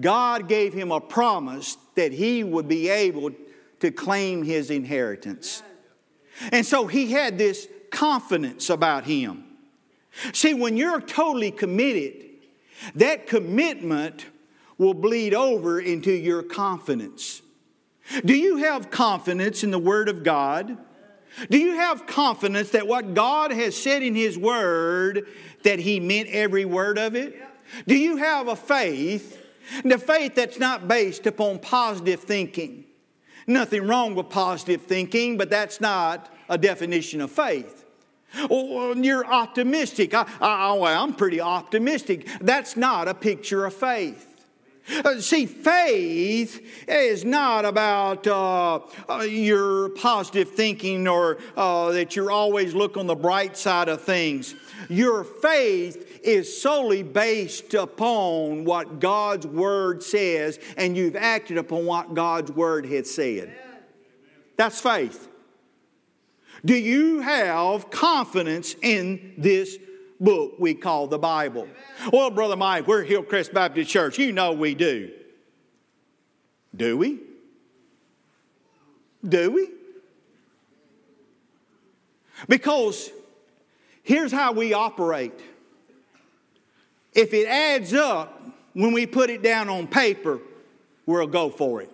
God 0.00 0.48
gave 0.48 0.72
him 0.72 0.90
a 0.90 1.00
promise 1.00 1.76
that 1.94 2.12
he 2.12 2.42
would 2.42 2.66
be 2.66 2.88
able 2.88 3.30
to 3.80 3.90
claim 3.90 4.42
his 4.42 4.70
inheritance. 4.70 5.62
And 6.52 6.64
so 6.64 6.86
he 6.86 7.12
had 7.12 7.38
this 7.38 7.68
confidence 7.90 8.70
about 8.70 9.04
Him. 9.04 9.44
See, 10.32 10.54
when 10.54 10.76
you're 10.76 11.00
totally 11.00 11.50
committed 11.50 12.30
that 12.94 13.26
commitment 13.26 14.26
will 14.78 14.94
bleed 14.94 15.34
over 15.34 15.78
into 15.78 16.12
your 16.12 16.42
confidence. 16.42 17.42
Do 18.24 18.34
you 18.34 18.58
have 18.58 18.90
confidence 18.90 19.62
in 19.62 19.70
the 19.70 19.78
Word 19.78 20.08
of 20.08 20.24
God? 20.24 20.78
Do 21.48 21.58
you 21.58 21.74
have 21.74 22.06
confidence 22.06 22.70
that 22.70 22.88
what 22.88 23.14
God 23.14 23.52
has 23.52 23.76
said 23.76 24.02
in 24.02 24.14
His 24.14 24.36
Word, 24.36 25.26
that 25.62 25.78
He 25.78 26.00
meant 26.00 26.28
every 26.30 26.64
word 26.64 26.98
of 26.98 27.14
it? 27.14 27.40
Do 27.86 27.94
you 27.94 28.16
have 28.16 28.48
a 28.48 28.56
faith, 28.56 29.38
the 29.84 29.98
faith 29.98 30.34
that's 30.34 30.58
not 30.58 30.88
based 30.88 31.26
upon 31.26 31.60
positive 31.60 32.20
thinking? 32.20 32.84
Nothing 33.46 33.86
wrong 33.86 34.14
with 34.14 34.28
positive 34.28 34.82
thinking, 34.82 35.36
but 35.36 35.50
that's 35.50 35.80
not 35.80 36.32
a 36.48 36.58
definition 36.58 37.20
of 37.20 37.30
faith. 37.30 37.79
Or 38.48 38.94
you're 38.96 39.26
optimistic. 39.26 40.14
I, 40.14 40.26
I, 40.40 40.94
I'm 40.94 41.14
pretty 41.14 41.40
optimistic. 41.40 42.28
That's 42.40 42.76
not 42.76 43.08
a 43.08 43.14
picture 43.14 43.64
of 43.66 43.74
faith. 43.74 44.26
Uh, 45.04 45.20
see, 45.20 45.46
faith 45.46 46.88
is 46.88 47.24
not 47.24 47.64
about 47.64 48.26
uh, 48.26 48.80
uh, 49.08 49.18
your 49.20 49.90
positive 49.90 50.50
thinking 50.50 51.06
or 51.06 51.38
uh, 51.56 51.92
that 51.92 52.16
you're 52.16 52.30
always 52.30 52.74
look 52.74 52.96
on 52.96 53.06
the 53.06 53.14
bright 53.14 53.56
side 53.56 53.88
of 53.88 54.02
things. 54.02 54.54
Your 54.88 55.22
faith 55.24 56.20
is 56.24 56.60
solely 56.60 57.02
based 57.02 57.74
upon 57.74 58.64
what 58.64 59.00
God's 59.00 59.46
Word 59.46 60.02
says, 60.02 60.58
and 60.76 60.96
you've 60.96 61.16
acted 61.16 61.56
upon 61.56 61.86
what 61.86 62.14
God's 62.14 62.50
Word 62.50 62.86
has 62.86 63.10
said. 63.10 63.54
That's 64.56 64.80
faith. 64.80 65.29
Do 66.64 66.74
you 66.74 67.20
have 67.20 67.90
confidence 67.90 68.74
in 68.82 69.34
this 69.38 69.78
book 70.18 70.54
we 70.58 70.74
call 70.74 71.06
the 71.06 71.18
Bible? 71.18 71.68
Well, 72.12 72.30
Brother 72.30 72.56
Mike, 72.56 72.86
we're 72.86 73.02
Hillcrest 73.02 73.54
Baptist 73.54 73.90
Church. 73.90 74.18
You 74.18 74.32
know 74.32 74.52
we 74.52 74.74
do. 74.74 75.10
Do 76.76 76.96
we? 76.96 77.18
Do 79.26 79.50
we? 79.50 79.68
Because 82.48 83.10
here's 84.02 84.32
how 84.32 84.52
we 84.52 84.72
operate. 84.72 85.38
If 87.12 87.34
it 87.34 87.46
adds 87.46 87.92
up 87.92 88.42
when 88.72 88.92
we 88.92 89.06
put 89.06 89.30
it 89.30 89.42
down 89.42 89.68
on 89.68 89.86
paper, 89.86 90.40
we'll 91.06 91.26
go 91.26 91.50
for 91.50 91.82
it. 91.82 91.90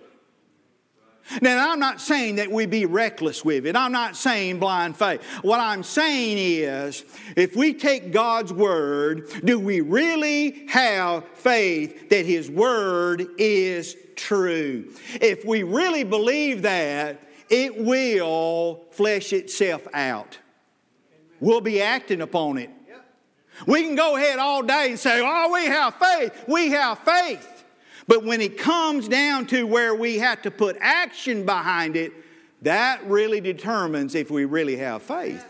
Now, 1.42 1.72
I'm 1.72 1.80
not 1.80 2.00
saying 2.00 2.36
that 2.36 2.50
we 2.50 2.66
be 2.66 2.86
reckless 2.86 3.44
with 3.44 3.66
it. 3.66 3.76
I'm 3.76 3.92
not 3.92 4.16
saying 4.16 4.58
blind 4.58 4.96
faith. 4.96 5.22
What 5.42 5.60
I'm 5.60 5.82
saying 5.82 6.38
is, 6.38 7.04
if 7.36 7.56
we 7.56 7.74
take 7.74 8.12
God's 8.12 8.52
word, 8.52 9.28
do 9.44 9.58
we 9.58 9.80
really 9.80 10.66
have 10.68 11.24
faith 11.34 12.10
that 12.10 12.26
His 12.26 12.50
word 12.50 13.26
is 13.38 13.96
true? 14.14 14.92
If 15.20 15.44
we 15.44 15.62
really 15.62 16.04
believe 16.04 16.62
that, 16.62 17.20
it 17.50 17.76
will 17.76 18.84
flesh 18.90 19.32
itself 19.32 19.86
out. 19.92 20.38
We'll 21.40 21.60
be 21.60 21.82
acting 21.82 22.20
upon 22.20 22.58
it. 22.58 22.70
We 23.66 23.82
can 23.82 23.94
go 23.94 24.16
ahead 24.16 24.38
all 24.38 24.62
day 24.62 24.90
and 24.90 24.98
say, 24.98 25.22
Oh, 25.24 25.52
we 25.52 25.66
have 25.66 25.94
faith. 25.94 26.44
We 26.46 26.70
have 26.70 26.98
faith. 27.00 27.55
But 28.08 28.24
when 28.24 28.40
it 28.40 28.58
comes 28.58 29.08
down 29.08 29.46
to 29.46 29.66
where 29.66 29.94
we 29.94 30.18
have 30.18 30.42
to 30.42 30.50
put 30.50 30.76
action 30.80 31.44
behind 31.44 31.96
it, 31.96 32.12
that 32.62 33.04
really 33.06 33.40
determines 33.40 34.14
if 34.14 34.30
we 34.30 34.44
really 34.44 34.76
have 34.76 35.02
faith. 35.02 35.44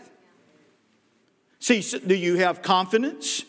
See, 1.59 1.81
do 1.81 2.15
you 2.15 2.37
have 2.37 2.61
confidence? 2.61 3.43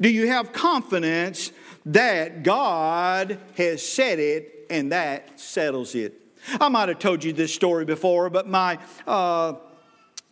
Do 0.00 0.08
you 0.08 0.28
have 0.28 0.52
confidence 0.52 1.52
that 1.86 2.42
God 2.42 3.38
has 3.56 3.86
said 3.86 4.18
it 4.18 4.66
and 4.70 4.92
that 4.92 5.40
settles 5.40 5.94
it? 5.94 6.14
I 6.60 6.68
might 6.68 6.88
have 6.88 6.98
told 6.98 7.24
you 7.24 7.32
this 7.32 7.54
story 7.54 7.84
before, 7.84 8.30
but 8.30 8.48
my, 8.48 8.78
uh, 9.06 9.54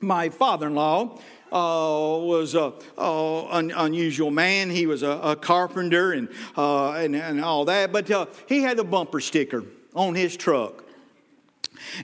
my 0.01 0.29
father 0.29 0.67
in 0.67 0.75
law, 0.75 1.19
uh, 1.53 2.19
was 2.21 2.55
an 2.55 2.73
un- 2.99 3.73
unusual 3.75 4.31
man. 4.31 4.69
He 4.71 4.87
was 4.87 5.03
a, 5.03 5.11
a 5.23 5.37
carpenter 5.37 6.13
and, 6.13 6.29
uh, 6.57 6.93
and, 6.93 7.15
and, 7.15 7.43
all 7.43 7.65
that. 7.67 7.93
But 7.93 8.11
uh, 8.11 8.27
he 8.47 8.63
had 8.63 8.79
a 8.79 8.85
bumper 8.85 9.21
sticker 9.21 9.65
on 9.95 10.15
his 10.15 10.37
truck. 10.37 10.85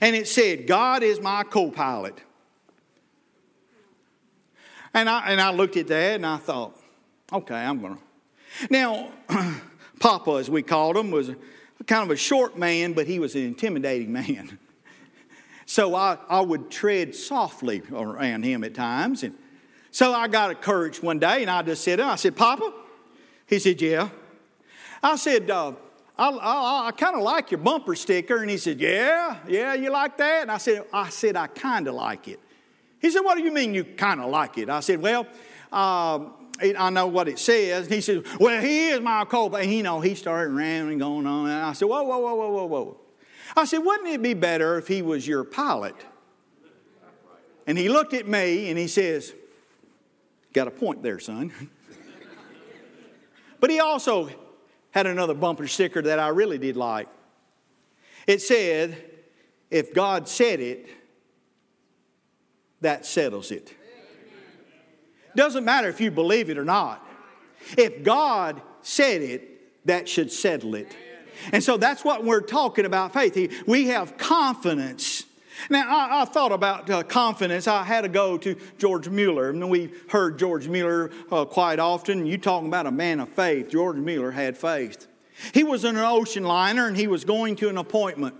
And 0.01 0.15
it 0.15 0.27
said, 0.27 0.65
God 0.65 1.03
is 1.03 1.19
my 1.19 1.43
co 1.43 1.71
pilot. 1.71 2.21
And 4.93 5.09
I, 5.09 5.31
and 5.31 5.41
I 5.41 5.51
looked 5.51 5.75
at 5.77 5.87
that 5.87 6.15
and 6.15 6.25
I 6.25 6.37
thought, 6.37 6.79
okay, 7.31 7.55
I'm 7.55 7.81
going 7.81 7.95
to. 7.95 8.01
Now, 8.69 9.09
Papa, 9.99 10.31
as 10.39 10.49
we 10.49 10.61
called 10.61 10.95
him, 10.95 11.11
was 11.11 11.31
kind 11.87 12.03
of 12.03 12.11
a 12.11 12.15
short 12.15 12.57
man, 12.57 12.93
but 12.93 13.07
he 13.07 13.19
was 13.19 13.35
an 13.35 13.43
intimidating 13.43 14.11
man. 14.11 14.59
So 15.65 15.95
I, 15.95 16.17
I 16.29 16.41
would 16.41 16.69
tread 16.69 17.15
softly 17.15 17.81
around 17.91 18.43
him 18.43 18.63
at 18.63 18.73
times. 18.73 19.23
And 19.23 19.35
so 19.91 20.13
I 20.13 20.27
got 20.27 20.51
encouraged 20.51 21.03
one 21.03 21.19
day 21.19 21.41
and 21.41 21.51
I 21.51 21.61
just 21.61 21.83
said, 21.83 21.99
I 21.99 22.15
said, 22.15 22.35
Papa? 22.35 22.73
He 23.47 23.59
said, 23.59 23.81
Yeah. 23.81 24.09
I 25.01 25.17
said, 25.17 25.49
uh, 25.49 25.73
I, 26.17 26.29
I, 26.29 26.87
I 26.87 26.91
kind 26.91 27.15
of 27.15 27.23
like 27.23 27.51
your 27.51 27.59
bumper 27.59 27.95
sticker. 27.95 28.37
And 28.37 28.49
he 28.49 28.57
said, 28.57 28.79
Yeah, 28.79 29.37
yeah, 29.47 29.73
you 29.73 29.91
like 29.91 30.17
that? 30.17 30.43
And 30.43 30.51
I 30.51 30.57
said, 30.57 30.85
I 30.91 31.09
said, 31.09 31.35
I 31.35 31.47
kind 31.47 31.87
of 31.87 31.95
like 31.95 32.27
it. 32.27 32.39
He 32.99 33.09
said, 33.11 33.21
What 33.21 33.37
do 33.37 33.43
you 33.43 33.51
mean 33.51 33.73
you 33.73 33.83
kind 33.83 34.21
of 34.21 34.29
like 34.29 34.57
it? 34.57 34.69
I 34.69 34.79
said, 34.79 35.01
Well, 35.01 35.27
um, 35.71 36.33
I 36.61 36.89
know 36.89 37.07
what 37.07 37.27
it 37.27 37.39
says. 37.39 37.85
And 37.85 37.93
he 37.93 38.01
said, 38.01 38.23
Well, 38.39 38.61
he 38.61 38.89
is 38.89 39.01
my 39.01 39.25
co 39.25 39.49
And 39.49 39.71
you 39.71 39.83
know, 39.83 40.01
he 40.01 40.15
started 40.15 40.53
rambling, 40.53 40.99
going 40.99 41.25
on. 41.25 41.49
And 41.49 41.63
I 41.65 41.73
said, 41.73 41.87
Whoa, 41.87 42.03
whoa, 42.03 42.19
whoa, 42.19 42.35
whoa, 42.35 42.49
whoa, 42.49 42.65
whoa. 42.65 42.97
I 43.55 43.65
said, 43.65 43.79
Wouldn't 43.79 44.09
it 44.09 44.21
be 44.21 44.33
better 44.33 44.77
if 44.77 44.87
he 44.87 45.01
was 45.01 45.27
your 45.27 45.43
pilot? 45.43 45.95
And 47.65 47.77
he 47.77 47.89
looked 47.89 48.13
at 48.13 48.27
me 48.27 48.69
and 48.69 48.77
he 48.77 48.87
says, 48.87 49.33
Got 50.53 50.67
a 50.67 50.71
point 50.71 51.01
there, 51.01 51.19
son. 51.19 51.51
but 53.59 53.69
he 53.69 53.79
also 53.79 54.29
had 54.91 55.07
another 55.07 55.33
bumper 55.33 55.67
sticker 55.67 56.01
that 56.01 56.19
I 56.19 56.27
really 56.29 56.57
did 56.57 56.77
like. 56.77 57.07
It 58.27 58.41
said, 58.41 59.03
If 59.71 59.93
God 59.93 60.27
said 60.27 60.59
it, 60.59 60.87
that 62.81 63.05
settles 63.05 63.51
it. 63.51 63.73
Doesn't 65.35 65.65
matter 65.65 65.87
if 65.87 65.99
you 65.99 66.11
believe 66.11 66.49
it 66.49 66.57
or 66.57 66.65
not. 66.65 67.05
If 67.77 68.03
God 68.03 68.61
said 68.81 69.21
it, 69.21 69.85
that 69.85 70.07
should 70.07 70.31
settle 70.31 70.75
it. 70.75 70.95
And 71.51 71.63
so 71.63 71.77
that's 71.77 72.03
what 72.03 72.23
we're 72.23 72.41
talking 72.41 72.85
about 72.85 73.13
faith. 73.13 73.63
We 73.67 73.87
have 73.87 74.17
confidence. 74.17 75.25
Now, 75.69 75.85
I, 75.87 76.21
I 76.21 76.25
thought 76.25 76.51
about 76.51 76.89
uh, 76.89 77.03
confidence. 77.03 77.67
I 77.67 77.83
had 77.83 78.01
to 78.01 78.09
go 78.09 78.37
to 78.37 78.55
George 78.77 79.07
Mueller. 79.07 79.49
and 79.49 79.69
we 79.69 79.91
heard 80.09 80.39
George 80.39 80.67
Mueller 80.67 81.11
uh, 81.31 81.45
quite 81.45 81.79
often. 81.79 82.25
You 82.25 82.37
talking 82.37 82.67
about 82.67 82.85
a 82.85 82.91
man 82.91 83.19
of 83.19 83.29
faith. 83.29 83.69
George 83.69 83.97
Mueller 83.97 84.31
had 84.31 84.57
faith. 84.57 85.07
He 85.53 85.63
was 85.63 85.83
in 85.83 85.95
an 85.95 86.03
ocean 86.03 86.43
liner 86.43 86.87
and 86.87 86.95
he 86.95 87.07
was 87.07 87.25
going 87.25 87.55
to 87.57 87.69
an 87.69 87.77
appointment 87.77 88.35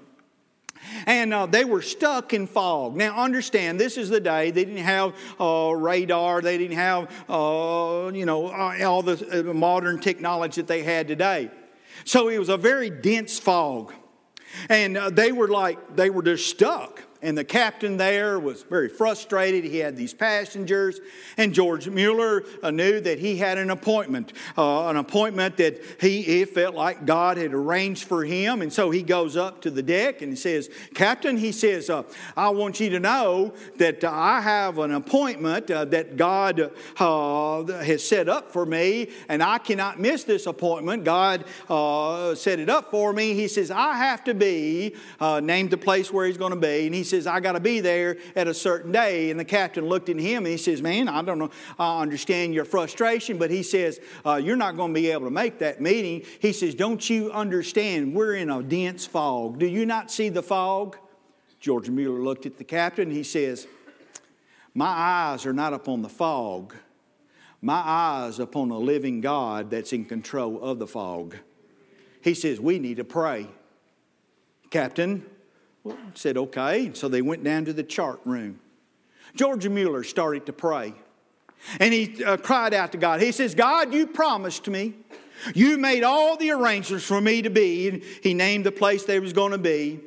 and 1.06 1.34
uh, 1.34 1.46
they 1.46 1.66
were 1.66 1.82
stuck 1.82 2.34
in 2.34 2.48
fog. 2.48 2.96
Now, 2.96 3.16
understand, 3.22 3.80
this 3.80 3.98
is 3.98 4.10
the 4.10 4.20
day 4.20 4.52
they 4.52 4.66
didn't 4.66 4.84
have 4.84 5.14
uh, 5.40 5.74
radar, 5.76 6.42
they 6.42 6.58
didn't 6.58 6.78
have, 6.78 7.10
uh, 7.30 8.12
you 8.14 8.26
know, 8.26 8.48
uh, 8.48 8.86
all 8.86 9.02
the 9.02 9.50
uh, 9.50 9.54
modern 9.54 10.00
technology 10.00 10.62
that 10.62 10.68
they 10.68 10.84
had 10.84 11.08
today. 11.08 11.52
So 12.06 12.30
it 12.30 12.38
was 12.38 12.50
a 12.50 12.58
very 12.58 12.90
dense 12.90 13.40
fog. 13.40 13.94
And 14.70 14.98
uh, 14.98 15.10
they 15.10 15.32
were 15.32 15.48
like, 15.48 15.96
they 15.96 16.10
were 16.10 16.24
just 16.24 16.48
stuck. 16.48 17.04
And 17.24 17.38
the 17.38 17.46
captain 17.46 17.96
there 17.96 18.38
was 18.38 18.64
very 18.64 18.90
frustrated. 18.90 19.64
He 19.64 19.78
had 19.78 19.96
these 19.96 20.14
passengers, 20.14 21.00
and 21.38 21.54
George 21.54 21.88
Mueller 21.88 22.44
uh, 22.62 22.70
knew 22.70 23.00
that 23.00 23.18
he 23.18 23.38
had 23.38 23.58
an 23.58 23.70
appointment, 23.70 24.34
uh, 24.58 24.90
an 24.90 24.98
appointment 24.98 25.56
that 25.56 25.82
he, 26.02 26.22
he, 26.22 26.44
felt 26.44 26.76
like 26.76 27.06
God 27.06 27.38
had 27.38 27.54
arranged 27.54 28.04
for 28.04 28.26
him. 28.26 28.62
And 28.62 28.72
so 28.72 28.92
he 28.92 29.02
goes 29.02 29.38
up 29.38 29.62
to 29.62 29.72
the 29.72 29.82
deck 29.82 30.22
and 30.22 30.34
he 30.34 30.36
says, 30.36 30.70
Captain, 30.94 31.38
he 31.38 31.54
says, 31.54 31.90
uh, 31.90 32.04
I 32.36 32.50
want 32.50 32.82
you 32.82 32.90
to 32.90 33.00
know 33.00 33.54
that 33.78 34.04
I 34.04 34.42
have 34.42 34.78
an 34.80 34.94
appointment 34.94 35.72
uh, 35.72 35.86
that 35.86 36.18
God 36.18 36.72
uh, 37.00 37.64
has 37.66 38.06
set 38.06 38.28
up 38.28 38.52
for 38.52 38.66
me, 38.66 39.10
and 39.30 39.42
I 39.42 39.60
cannot 39.60 39.98
miss 39.98 40.26
this 40.26 40.46
appointment. 40.46 41.06
God 41.06 41.46
uh, 41.70 42.36
set 42.36 42.60
it 42.60 42.70
up 42.70 42.92
for 42.92 43.14
me. 43.14 43.34
He 43.34 43.48
says, 43.48 43.72
I 43.72 43.96
have 43.96 44.26
to 44.26 44.34
be, 44.34 44.98
named 45.22 45.72
the 45.72 45.78
place 45.78 46.12
where 46.12 46.28
he's 46.28 46.38
going 46.38 46.52
to 46.52 46.60
be, 46.60 46.86
and 46.86 46.94
he 46.94 47.06
says, 47.06 47.13
I 47.28 47.40
got 47.40 47.54
to 47.54 47.60
be 47.60 47.80
there 47.80 48.18
at 48.36 48.48
a 48.48 48.54
certain 48.54 48.92
day. 48.92 49.32
And 49.32 49.40
the 49.40 49.46
captain 49.46 49.86
looked 49.86 50.10
at 50.10 50.18
him 50.18 50.46
and 50.46 50.48
he 50.48 50.58
says, 50.58 50.82
Man, 50.82 51.08
I 51.08 51.22
don't 51.22 51.40
know, 51.40 51.52
I 51.78 52.02
understand 52.02 52.54
your 52.54 52.66
frustration, 52.66 53.38
but 53.38 53.52
he 53.52 53.64
says, 53.64 54.00
uh, 54.26 54.36
You're 54.36 54.56
not 54.56 54.76
going 54.76 54.94
to 54.94 55.00
be 55.00 55.12
able 55.12 55.26
to 55.26 55.32
make 55.32 55.60
that 55.60 55.82
meeting. 55.82 56.24
He 56.40 56.54
says, 56.54 56.76
Don't 56.76 57.10
you 57.10 57.32
understand? 57.32 58.14
We're 58.14 58.36
in 58.36 58.50
a 58.50 58.62
dense 58.64 59.06
fog. 59.06 59.60
Do 59.60 59.68
you 59.68 59.86
not 59.86 60.12
see 60.12 60.30
the 60.30 60.44
fog? 60.44 60.98
George 61.60 61.90
Mueller 61.90 62.20
looked 62.20 62.46
at 62.46 62.58
the 62.58 62.64
captain 62.66 63.10
he 63.10 63.24
says, 63.24 63.68
My 64.74 64.88
eyes 64.88 65.46
are 65.46 65.54
not 65.54 65.74
upon 65.74 66.02
the 66.02 66.10
fog. 66.10 66.76
my 67.62 67.82
eyes 67.86 68.40
upon 68.40 68.70
a 68.72 68.78
living 68.78 69.22
God 69.22 69.70
that's 69.70 69.94
in 69.94 70.04
control 70.06 70.62
of 70.62 70.80
the 70.80 70.88
fog. 70.88 71.38
He 72.22 72.34
says, 72.34 72.60
We 72.60 72.80
need 72.80 72.98
to 72.98 73.04
pray. 73.04 73.48
Captain 74.70 75.24
said, 76.14 76.38
Okay. 76.38 76.92
So 76.94 77.08
they 77.08 77.22
went 77.22 77.44
down 77.44 77.66
to 77.66 77.74
the 77.74 77.84
chart 77.84 78.20
room. 78.26 78.60
George 79.36 79.68
Mueller 79.68 80.04
started 80.04 80.46
to 80.46 80.54
pray. 80.54 80.94
And 81.80 81.94
he 81.94 82.24
uh, 82.24 82.38
cried 82.38 82.74
out 82.74 82.92
to 82.92 82.98
God. 82.98 83.22
He 83.22 83.32
says, 83.32 83.56
God, 83.56 83.94
you 83.94 84.06
promised 84.06 84.68
me. 84.68 84.94
You 85.56 85.78
made 85.78 86.04
all 86.04 86.38
the 86.38 86.52
arrangements 86.52 87.06
for 87.06 87.20
me 87.20 87.42
to 87.42 87.50
be. 87.50 87.90
And 87.90 88.04
he 88.22 88.34
named 88.34 88.66
the 88.66 88.72
place 88.72 89.04
they 89.06 89.20
was 89.20 89.34
going 89.34 89.52
to 89.52 89.58
be. 89.58 90.00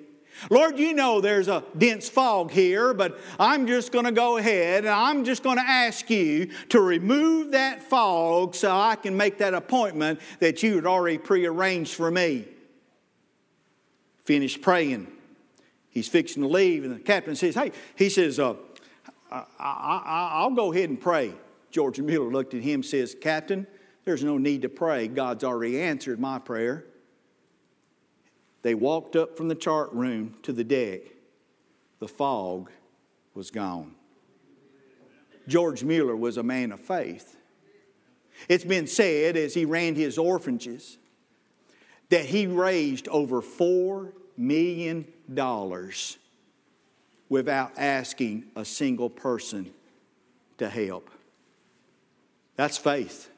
Lord, 0.50 0.78
you 0.78 0.92
know 0.92 1.20
there's 1.20 1.48
a 1.48 1.64
dense 1.76 2.10
fog 2.10 2.50
here, 2.50 2.92
but 2.92 3.18
I'm 3.40 3.66
just 3.66 3.90
going 3.90 4.04
to 4.04 4.12
go 4.12 4.36
ahead 4.36 4.84
and 4.84 4.92
I'm 4.92 5.24
just 5.24 5.42
going 5.42 5.56
to 5.56 5.64
ask 5.64 6.10
you 6.10 6.50
to 6.68 6.80
remove 6.80 7.52
that 7.52 7.82
fog 7.82 8.54
so 8.54 8.70
I 8.70 8.96
can 8.96 9.16
make 9.16 9.38
that 9.38 9.54
appointment 9.54 10.20
that 10.40 10.62
you 10.62 10.76
had 10.76 10.84
already 10.84 11.16
prearranged 11.16 11.94
for 11.94 12.10
me. 12.10 12.44
Finished 14.24 14.60
praying. 14.60 15.15
He's 15.96 16.08
fixing 16.08 16.42
to 16.42 16.48
leave, 16.50 16.84
and 16.84 16.94
the 16.94 16.98
captain 16.98 17.34
says, 17.34 17.54
Hey, 17.54 17.72
he 17.94 18.10
says, 18.10 18.38
uh, 18.38 18.56
I, 19.30 20.46
will 20.46 20.54
go 20.54 20.70
ahead 20.70 20.90
and 20.90 21.00
pray. 21.00 21.32
George 21.70 21.98
Mueller 21.98 22.30
looked 22.30 22.52
at 22.52 22.60
him 22.60 22.82
says, 22.82 23.16
Captain, 23.18 23.66
there's 24.04 24.22
no 24.22 24.36
need 24.36 24.60
to 24.60 24.68
pray. 24.68 25.08
God's 25.08 25.42
already 25.42 25.80
answered 25.80 26.20
my 26.20 26.38
prayer. 26.38 26.84
They 28.60 28.74
walked 28.74 29.16
up 29.16 29.38
from 29.38 29.48
the 29.48 29.54
chart 29.54 29.90
room 29.94 30.34
to 30.42 30.52
the 30.52 30.64
deck. 30.64 31.00
The 32.00 32.08
fog 32.08 32.70
was 33.32 33.50
gone. 33.50 33.94
George 35.48 35.82
Mueller 35.82 36.14
was 36.14 36.36
a 36.36 36.42
man 36.42 36.72
of 36.72 36.80
faith. 36.80 37.38
It's 38.50 38.64
been 38.64 38.86
said 38.86 39.38
as 39.38 39.54
he 39.54 39.64
ran 39.64 39.94
his 39.94 40.18
orphanages 40.18 40.98
that 42.10 42.26
he 42.26 42.46
raised 42.46 43.08
over 43.08 43.40
$4 43.40 44.12
million 44.36 45.06
dollars 45.32 46.18
without 47.28 47.72
asking 47.76 48.44
a 48.54 48.64
single 48.64 49.10
person 49.10 49.70
to 50.58 50.68
help. 50.68 51.10
That's 52.56 52.78
faith. 52.78 53.30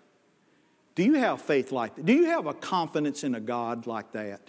Do 0.95 1.03
you 1.03 1.15
have 1.15 1.41
faith 1.41 1.73
like 1.73 1.97
that? 1.97 2.07
Do 2.07 2.13
you 2.13 2.27
have 2.27 2.47
a 2.47 2.55
confidence 2.55 3.25
in 3.25 3.35
a 3.35 3.41
God 3.41 3.87
like 3.87 4.13
that? 4.13 4.41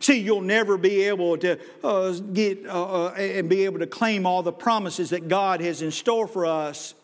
See, 0.00 0.18
you'll 0.18 0.40
never 0.40 0.76
be 0.76 1.02
able 1.02 1.36
to 1.38 1.58
uh, 1.82 2.12
get 2.12 2.66
uh, 2.66 3.06
uh, 3.06 3.08
and 3.10 3.48
be 3.48 3.64
able 3.64 3.78
to 3.80 3.86
claim 3.86 4.26
all 4.26 4.42
the 4.42 4.52
promises 4.52 5.10
that 5.10 5.28
God 5.28 5.60
has 5.60 5.82
in 5.82 5.90
store 5.90 6.26
for 6.26 6.46
us 6.46 6.94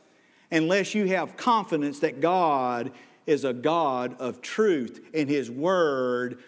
unless 0.50 0.94
you 0.94 1.06
have 1.06 1.36
confidence 1.36 2.00
that 2.00 2.20
God 2.20 2.90
is 3.26 3.44
a 3.44 3.52
God 3.52 4.16
of 4.18 4.40
truth 4.40 5.00
and 5.14 5.28
His 5.28 5.50
Word 5.50 6.42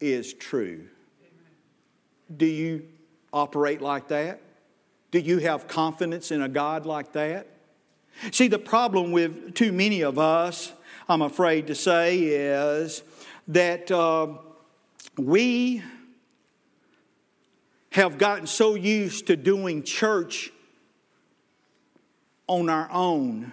is 0.00 0.32
true. 0.32 0.86
Do 2.34 2.46
you 2.46 2.86
operate 3.32 3.80
like 3.80 4.08
that? 4.08 4.40
Do 5.10 5.18
you 5.18 5.38
have 5.38 5.66
confidence 5.66 6.30
in 6.30 6.42
a 6.42 6.48
God 6.48 6.86
like 6.86 7.12
that? 7.12 7.48
See, 8.32 8.48
the 8.48 8.58
problem 8.58 9.12
with 9.12 9.54
too 9.54 9.72
many 9.72 10.02
of 10.02 10.18
us, 10.18 10.72
I'm 11.08 11.22
afraid 11.22 11.66
to 11.68 11.74
say, 11.74 12.18
is 12.18 13.02
that 13.48 13.90
uh, 13.90 14.28
we 15.16 15.82
have 17.90 18.18
gotten 18.18 18.46
so 18.46 18.74
used 18.74 19.26
to 19.26 19.36
doing 19.36 19.82
church 19.82 20.52
on 22.46 22.68
our 22.68 22.88
own. 22.92 23.52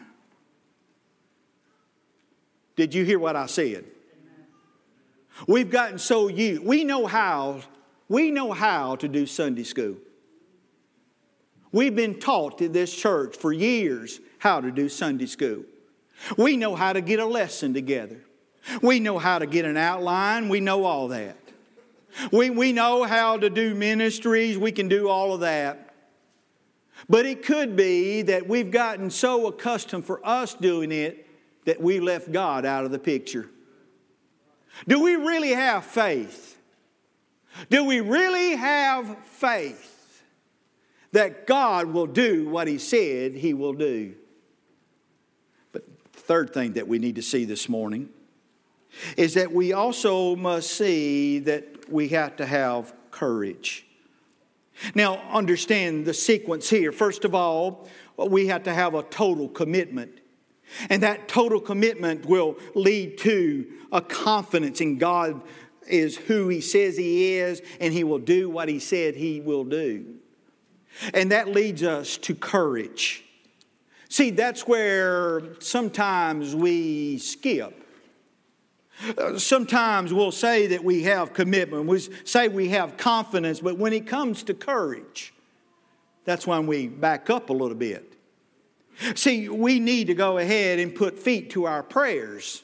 Did 2.76 2.94
you 2.94 3.04
hear 3.04 3.18
what 3.18 3.36
I 3.36 3.48
said? 3.48 3.86
We've 5.46 5.70
gotten 5.70 6.00
so 6.00 6.28
used. 6.30 6.64
We 6.64 6.84
know 6.84 7.06
how. 7.06 7.62
We 8.10 8.32
know 8.32 8.54
how 8.54 8.96
to 8.96 9.08
do 9.08 9.26
Sunday 9.26 9.64
school. 9.64 9.98
We've 11.72 11.96
been 11.96 12.20
taught 12.20 12.62
in 12.62 12.72
this 12.72 12.96
church 12.96 13.36
for 13.36 13.52
years 13.52 14.20
how 14.40 14.62
to 14.62 14.72
do 14.72 14.88
Sunday 14.90 15.26
school. 15.26 15.64
We 16.38 16.58
know 16.58 16.76
how 16.76 16.94
to 16.94 17.02
get 17.02 17.20
a 17.20 17.26
lesson 17.26 17.74
together. 17.74 18.22
We 18.82 19.00
know 19.00 19.18
how 19.18 19.40
to 19.40 19.46
get 19.46 19.66
an 19.66 19.78
outline. 19.78 20.50
We 20.50 20.60
know 20.60 20.86
all 20.86 21.10
that. 21.10 21.38
We, 22.32 22.50
we 22.50 22.72
know 22.72 23.04
how 23.04 23.38
to 23.38 23.50
do 23.50 23.76
ministries. 23.76 24.58
We 24.58 24.72
can 24.72 24.88
do 24.88 25.10
all 25.10 25.34
of 25.34 25.42
that. 25.42 25.94
But 27.08 27.26
it 27.26 27.44
could 27.44 27.76
be 27.76 28.24
that 28.24 28.48
we've 28.48 28.72
gotten 28.72 29.10
so 29.10 29.48
accustomed 29.48 30.06
for 30.06 30.26
us 30.26 30.56
doing 30.56 30.92
it 30.92 31.28
that 31.66 31.80
we 31.80 32.00
left 32.00 32.32
God 32.32 32.66
out 32.66 32.86
of 32.86 32.92
the 32.92 33.00
picture. 33.00 33.50
Do 34.86 35.02
we 35.02 35.16
really 35.16 35.52
have 35.52 35.86
faith? 35.86 36.58
Do 37.70 37.86
we 37.86 38.02
really 38.02 38.56
have 38.56 39.18
faith 39.26 40.24
that 41.12 41.48
God 41.48 41.88
will 41.88 42.06
do 42.06 42.50
what 42.50 42.68
He 42.68 42.78
said 42.78 43.34
He 43.34 43.54
will 43.54 43.74
do? 43.74 44.14
But 45.72 45.84
the 46.14 46.20
third 46.20 46.54
thing 46.54 46.74
that 46.74 46.88
we 46.88 47.00
need 47.00 47.16
to 47.16 47.24
see 47.24 47.46
this 47.46 47.70
morning 47.70 48.10
is 49.16 49.36
that 49.36 49.52
we 49.52 49.74
also 49.74 50.36
must 50.36 50.72
see 50.72 51.40
that 51.40 51.90
we 51.90 52.10
have 52.10 52.36
to 52.38 52.46
have 52.46 52.94
courage. 53.12 53.86
Now, 54.94 55.18
understand 55.32 56.06
the 56.06 56.14
sequence 56.14 56.70
here. 56.70 56.92
First 56.92 57.26
of 57.26 57.34
all, 57.34 57.88
we 58.18 58.48
have 58.48 58.64
to 58.64 58.74
have 58.74 58.94
a 58.94 59.04
total 59.04 59.50
commitment. 59.50 60.20
And 60.90 61.04
that 61.04 61.28
total 61.28 61.60
commitment 61.60 62.26
will 62.26 62.58
lead 62.76 63.18
to 63.20 63.66
a 63.92 64.02
confidence 64.02 64.82
in 64.82 64.98
God 64.98 65.42
is 65.88 66.18
who 66.18 66.50
He 66.50 66.62
says 66.62 66.98
He 66.98 67.36
is, 67.36 67.62
and 67.80 67.94
He 67.94 68.04
will 68.04 68.20
do 68.20 68.50
what 68.50 68.70
He 68.70 68.80
said 68.80 69.16
He 69.16 69.40
will 69.40 69.64
do. 69.64 70.16
And 71.14 71.32
that 71.32 71.48
leads 71.48 71.84
us 71.84 72.18
to 72.18 72.36
courage. 72.36 73.24
See, 74.10 74.32
that's 74.32 74.68
where 74.68 75.56
sometimes 75.60 76.56
we 76.56 77.18
skip. 77.18 77.84
Sometimes 79.38 80.12
we'll 80.12 80.32
say 80.32 80.68
that 80.68 80.84
we 80.84 81.04
have 81.04 81.34
commitment, 81.34 81.86
we 81.86 82.00
say 82.24 82.48
we 82.48 82.70
have 82.70 82.98
confidence, 82.98 83.60
but 83.60 83.78
when 83.78 83.94
it 83.94 84.08
comes 84.08 84.42
to 84.44 84.56
courage, 84.56 85.34
that's 86.26 86.48
when 86.48 86.66
we 86.66 86.88
back 86.88 87.30
up 87.30 87.52
a 87.52 87.54
little 87.54 87.78
bit. 87.78 88.17
See, 89.16 89.48
we 89.50 89.80
need 89.80 90.08
to 90.08 90.14
go 90.14 90.38
ahead 90.38 90.80
and 90.80 90.94
put 90.94 91.20
feet 91.20 91.52
to 91.52 91.66
our 91.66 91.84
prayers. 91.84 92.64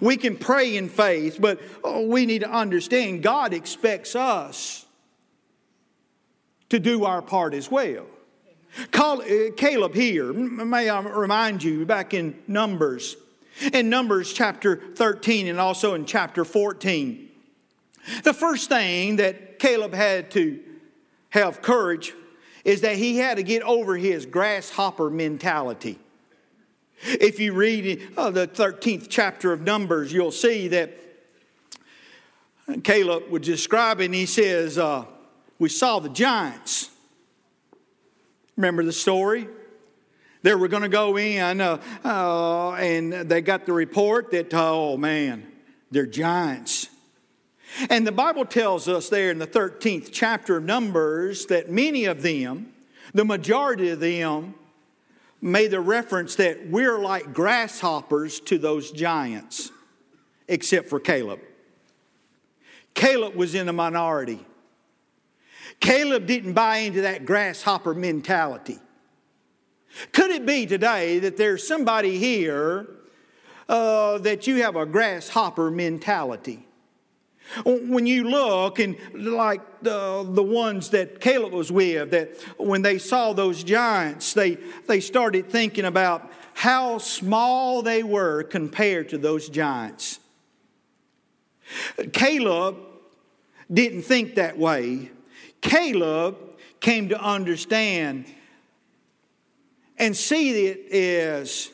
We 0.00 0.16
can 0.16 0.36
pray 0.36 0.76
in 0.76 0.88
faith, 0.88 1.36
but 1.38 1.60
oh, 1.82 2.06
we 2.06 2.24
need 2.24 2.40
to 2.40 2.50
understand 2.50 3.22
God 3.22 3.52
expects 3.52 4.16
us 4.16 4.86
to 6.70 6.78
do 6.78 7.04
our 7.04 7.20
part 7.20 7.52
as 7.52 7.70
well. 7.70 8.06
Uh, 8.92 9.20
Caleb 9.56 9.94
here, 9.94 10.32
may 10.32 10.88
I 10.88 11.00
remind 11.00 11.62
you, 11.62 11.84
back 11.84 12.14
in 12.14 12.42
Numbers 12.48 13.16
in 13.72 13.88
Numbers 13.88 14.32
chapter 14.32 14.76
13 14.76 15.48
and 15.48 15.60
also 15.60 15.94
in 15.94 16.06
chapter 16.06 16.44
14. 16.44 17.28
The 18.22 18.34
first 18.34 18.68
thing 18.68 19.16
that 19.16 19.58
Caleb 19.58 19.94
had 19.94 20.30
to 20.32 20.60
have 21.30 21.62
courage 21.62 22.12
is 22.64 22.80
that 22.80 22.96
he 22.96 23.18
had 23.18 23.36
to 23.36 23.42
get 23.42 23.62
over 23.62 23.96
his 23.96 24.26
grasshopper 24.26 25.10
mentality. 25.10 25.98
If 27.02 27.38
you 27.38 27.52
read 27.52 28.02
uh, 28.16 28.30
the 28.30 28.48
13th 28.48 29.08
chapter 29.10 29.52
of 29.52 29.60
Numbers, 29.60 30.12
you'll 30.12 30.32
see 30.32 30.68
that 30.68 30.92
Caleb 32.82 33.28
was 33.28 33.42
describing, 33.42 34.12
he 34.12 34.26
says, 34.26 34.78
uh, 34.78 35.04
We 35.58 35.68
saw 35.68 35.98
the 35.98 36.08
giants. 36.08 36.90
Remember 38.56 38.84
the 38.84 38.92
story? 38.92 39.48
They 40.42 40.54
were 40.54 40.68
going 40.68 40.82
to 40.82 40.88
go 40.88 41.18
in, 41.18 41.60
uh, 41.60 41.80
uh, 42.04 42.72
and 42.72 43.12
they 43.12 43.40
got 43.40 43.66
the 43.66 43.72
report 43.72 44.30
that, 44.30 44.52
oh 44.52 44.96
man, 44.96 45.46
they're 45.90 46.06
giants. 46.06 46.88
And 47.90 48.06
the 48.06 48.12
Bible 48.12 48.44
tells 48.44 48.88
us 48.88 49.08
there 49.08 49.30
in 49.30 49.38
the 49.38 49.46
13th 49.46 50.10
chapter 50.12 50.58
of 50.58 50.64
Numbers 50.64 51.46
that 51.46 51.70
many 51.70 52.04
of 52.04 52.22
them, 52.22 52.72
the 53.12 53.24
majority 53.24 53.90
of 53.90 54.00
them, 54.00 54.54
made 55.40 55.70
the 55.70 55.80
reference 55.80 56.36
that 56.36 56.68
we're 56.68 56.98
like 56.98 57.34
grasshoppers 57.34 58.40
to 58.40 58.58
those 58.58 58.90
giants, 58.92 59.70
except 60.48 60.88
for 60.88 61.00
Caleb. 61.00 61.40
Caleb 62.94 63.34
was 63.34 63.54
in 63.54 63.66
the 63.66 63.72
minority. 63.72 64.44
Caleb 65.80 66.26
didn't 66.26 66.52
buy 66.52 66.78
into 66.78 67.02
that 67.02 67.26
grasshopper 67.26 67.92
mentality. 67.92 68.78
Could 70.12 70.30
it 70.30 70.46
be 70.46 70.66
today 70.66 71.18
that 71.20 71.36
there's 71.36 71.66
somebody 71.66 72.18
here 72.18 72.88
uh, 73.68 74.18
that 74.18 74.46
you 74.46 74.62
have 74.62 74.76
a 74.76 74.86
grasshopper 74.86 75.70
mentality? 75.70 76.66
When 77.64 78.06
you 78.06 78.24
look 78.24 78.78
and 78.78 78.96
like 79.14 79.60
the, 79.82 80.26
the 80.28 80.42
ones 80.42 80.90
that 80.90 81.20
Caleb 81.20 81.52
was 81.52 81.70
with, 81.70 82.10
that 82.10 82.40
when 82.58 82.82
they 82.82 82.98
saw 82.98 83.32
those 83.32 83.62
giants, 83.62 84.32
they, 84.32 84.58
they 84.86 85.00
started 85.00 85.50
thinking 85.50 85.84
about 85.84 86.30
how 86.54 86.98
small 86.98 87.82
they 87.82 88.02
were 88.02 88.42
compared 88.44 89.10
to 89.10 89.18
those 89.18 89.48
giants. 89.48 90.20
Caleb 92.12 92.76
didn't 93.72 94.02
think 94.02 94.36
that 94.36 94.58
way. 94.58 95.10
Caleb 95.60 96.36
came 96.80 97.08
to 97.08 97.20
understand 97.20 98.26
and 99.98 100.16
see 100.16 100.66
it 100.66 100.92
as 100.92 101.70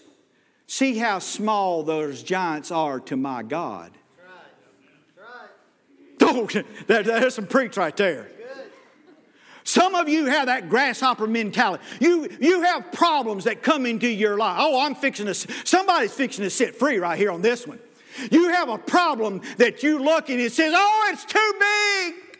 see 0.67 0.97
how 0.99 1.19
small 1.19 1.83
those 1.83 2.23
giants 2.23 2.71
are 2.71 3.01
to 3.01 3.17
my 3.17 3.43
God. 3.43 3.91
Oh, 6.31 6.47
that, 6.87 7.05
there's 7.05 7.35
some 7.35 7.47
preach 7.47 7.77
right 7.77 7.97
there. 7.97 8.29
Some 9.65 9.95
of 9.95 10.09
you 10.09 10.27
have 10.27 10.47
that 10.47 10.69
grasshopper 10.69 11.27
mentality. 11.27 11.85
You, 12.01 12.29
you 12.41 12.63
have 12.63 12.93
problems 12.93 13.45
that 13.45 13.63
come 13.63 13.87
into 13.87 14.09
your 14.09 14.37
life. 14.37 14.57
Oh, 14.59 14.81
I'm 14.81 14.95
fixing 14.95 15.27
to, 15.27 15.35
somebody's 15.35 16.13
fixing 16.13 16.45
to 16.45 16.51
sit 16.51 16.77
free 16.77 16.99
right 16.99 17.19
here 17.19 17.31
on 17.31 17.43
this 17.43 17.67
one. 17.67 17.79
You 18.31 18.49
have 18.51 18.69
a 18.69 18.79
problem 18.79 19.43
that 19.59 19.83
you 19.83 20.03
look 20.03 20.31
and 20.31 20.41
it 20.41 20.53
says, 20.53 20.73
oh, 20.75 21.11
it's 21.13 21.25
too 21.25 21.53
big. 21.61 22.39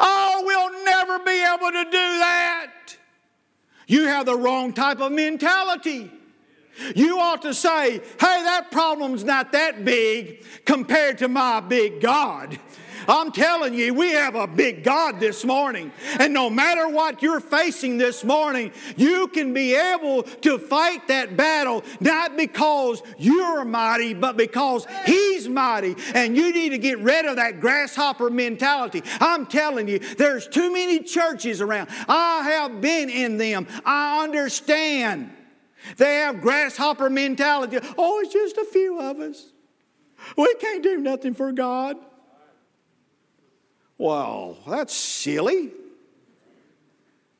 Oh, 0.00 0.42
we'll 0.44 0.84
never 0.84 1.18
be 1.20 1.42
able 1.44 1.70
to 1.70 1.84
do 1.84 1.90
that. 1.90 2.72
You 3.86 4.06
have 4.06 4.26
the 4.26 4.36
wrong 4.36 4.72
type 4.72 5.00
of 5.00 5.12
mentality. 5.12 6.10
You 6.96 7.18
ought 7.18 7.42
to 7.42 7.54
say, 7.54 7.98
hey, 7.98 8.00
that 8.18 8.68
problem's 8.70 9.24
not 9.24 9.52
that 9.52 9.84
big 9.84 10.44
compared 10.64 11.18
to 11.18 11.28
my 11.28 11.60
big 11.60 12.00
God. 12.00 12.58
I'm 13.08 13.32
telling 13.32 13.74
you, 13.74 13.94
we 13.94 14.12
have 14.12 14.34
a 14.34 14.46
big 14.46 14.84
God 14.84 15.20
this 15.20 15.44
morning. 15.44 15.92
And 16.18 16.32
no 16.32 16.50
matter 16.50 16.88
what 16.88 17.22
you're 17.22 17.40
facing 17.40 17.98
this 17.98 18.24
morning, 18.24 18.72
you 18.96 19.28
can 19.28 19.52
be 19.52 19.74
able 19.74 20.22
to 20.22 20.58
fight 20.58 21.08
that 21.08 21.36
battle 21.36 21.84
not 22.00 22.36
because 22.36 23.02
you're 23.18 23.64
mighty, 23.64 24.14
but 24.14 24.36
because 24.36 24.86
He's 25.04 25.48
mighty. 25.48 25.96
And 26.14 26.36
you 26.36 26.52
need 26.52 26.70
to 26.70 26.78
get 26.78 26.98
rid 26.98 27.24
of 27.24 27.36
that 27.36 27.60
grasshopper 27.60 28.30
mentality. 28.30 29.02
I'm 29.20 29.46
telling 29.46 29.88
you, 29.88 29.98
there's 29.98 30.48
too 30.48 30.72
many 30.72 31.00
churches 31.00 31.60
around. 31.60 31.88
I 32.08 32.42
have 32.44 32.80
been 32.80 33.10
in 33.10 33.38
them. 33.38 33.66
I 33.84 34.24
understand. 34.24 35.32
They 35.96 36.16
have 36.16 36.40
grasshopper 36.40 37.10
mentality. 37.10 37.78
Oh, 37.98 38.20
it's 38.20 38.32
just 38.32 38.56
a 38.56 38.64
few 38.64 39.00
of 39.00 39.18
us. 39.18 39.52
We 40.36 40.54
can't 40.54 40.82
do 40.82 40.98
nothing 40.98 41.34
for 41.34 41.52
God. 41.52 41.96
Well, 44.02 44.58
that's 44.66 44.92
silly. 44.92 45.70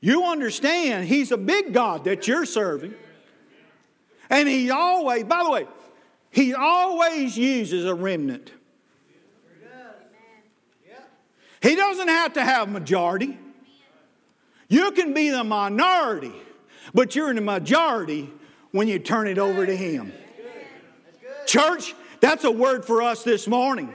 You 0.00 0.26
understand 0.26 1.08
He's 1.08 1.32
a 1.32 1.36
big 1.36 1.72
God 1.72 2.04
that 2.04 2.28
you're 2.28 2.46
serving. 2.46 2.94
And 4.30 4.48
He 4.48 4.70
always, 4.70 5.24
by 5.24 5.42
the 5.42 5.50
way, 5.50 5.66
He 6.30 6.54
always 6.54 7.36
uses 7.36 7.84
a 7.84 7.92
remnant. 7.92 8.52
He 11.60 11.74
doesn't 11.74 12.06
have 12.06 12.34
to 12.34 12.44
have 12.44 12.68
majority. 12.68 13.36
You 14.68 14.92
can 14.92 15.14
be 15.14 15.30
the 15.30 15.42
minority, 15.42 16.32
but 16.94 17.16
you're 17.16 17.30
in 17.30 17.36
the 17.36 17.42
majority 17.42 18.30
when 18.70 18.86
you 18.86 19.00
turn 19.00 19.26
it 19.26 19.38
over 19.38 19.66
to 19.66 19.76
Him. 19.76 20.12
Church, 21.44 21.92
that's 22.20 22.44
a 22.44 22.52
word 22.52 22.84
for 22.84 23.02
us 23.02 23.24
this 23.24 23.48
morning. 23.48 23.92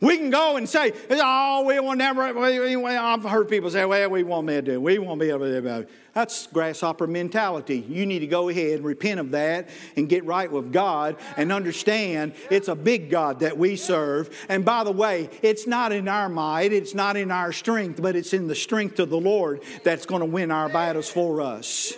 We 0.00 0.16
can 0.16 0.30
go 0.30 0.56
and 0.56 0.68
say, 0.68 0.92
oh, 1.10 1.64
we 1.66 1.80
will 1.80 1.96
never, 1.96 2.22
I've 2.22 3.24
heard 3.24 3.48
people 3.48 3.70
say, 3.70 3.84
well, 3.84 4.10
we 4.10 4.22
won't 4.22 4.46
be 4.46 4.54
able 4.54 4.66
to 4.66 4.72
do 4.72 4.74
it. 4.74 4.82
We 4.82 4.98
won't 4.98 5.20
be 5.20 5.30
able 5.30 5.40
to 5.40 5.60
do 5.60 5.66
it. 5.66 5.90
That's 6.14 6.46
grasshopper 6.48 7.06
mentality. 7.06 7.84
You 7.88 8.06
need 8.06 8.20
to 8.20 8.26
go 8.26 8.48
ahead 8.48 8.76
and 8.76 8.84
repent 8.84 9.20
of 9.20 9.32
that 9.32 9.68
and 9.96 10.08
get 10.08 10.24
right 10.24 10.50
with 10.50 10.72
God 10.72 11.16
and 11.36 11.52
understand 11.52 12.34
it's 12.50 12.68
a 12.68 12.74
big 12.74 13.10
God 13.10 13.40
that 13.40 13.58
we 13.58 13.76
serve. 13.76 14.34
And 14.48 14.64
by 14.64 14.84
the 14.84 14.92
way, 14.92 15.30
it's 15.42 15.66
not 15.66 15.92
in 15.92 16.08
our 16.08 16.28
might, 16.28 16.72
it's 16.72 16.94
not 16.94 17.16
in 17.16 17.30
our 17.30 17.52
strength, 17.52 18.00
but 18.00 18.16
it's 18.16 18.32
in 18.32 18.48
the 18.48 18.54
strength 18.54 18.98
of 18.98 19.10
the 19.10 19.20
Lord 19.20 19.62
that's 19.84 20.06
going 20.06 20.20
to 20.20 20.26
win 20.26 20.50
our 20.50 20.68
battles 20.68 21.08
for 21.08 21.40
us. 21.40 21.92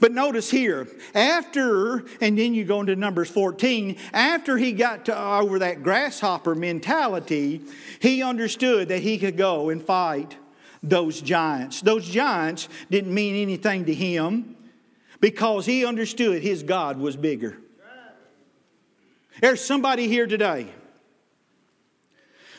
But 0.00 0.12
notice 0.12 0.50
here, 0.50 0.88
after, 1.14 2.04
and 2.20 2.38
then 2.38 2.54
you 2.54 2.64
go 2.64 2.80
into 2.80 2.96
Numbers 2.96 3.30
14, 3.30 3.96
after 4.12 4.56
he 4.56 4.72
got 4.72 5.06
to, 5.06 5.18
over 5.18 5.58
that 5.60 5.82
grasshopper 5.82 6.54
mentality, 6.54 7.62
he 8.00 8.22
understood 8.22 8.88
that 8.88 9.00
he 9.00 9.18
could 9.18 9.36
go 9.36 9.70
and 9.70 9.82
fight 9.82 10.36
those 10.82 11.20
giants. 11.20 11.80
Those 11.80 12.08
giants 12.08 12.68
didn't 12.90 13.14
mean 13.14 13.36
anything 13.36 13.84
to 13.86 13.94
him 13.94 14.56
because 15.20 15.64
he 15.66 15.86
understood 15.86 16.42
his 16.42 16.62
God 16.62 16.98
was 16.98 17.16
bigger. 17.16 17.56
There's 19.40 19.64
somebody 19.64 20.08
here 20.08 20.26
today. 20.26 20.68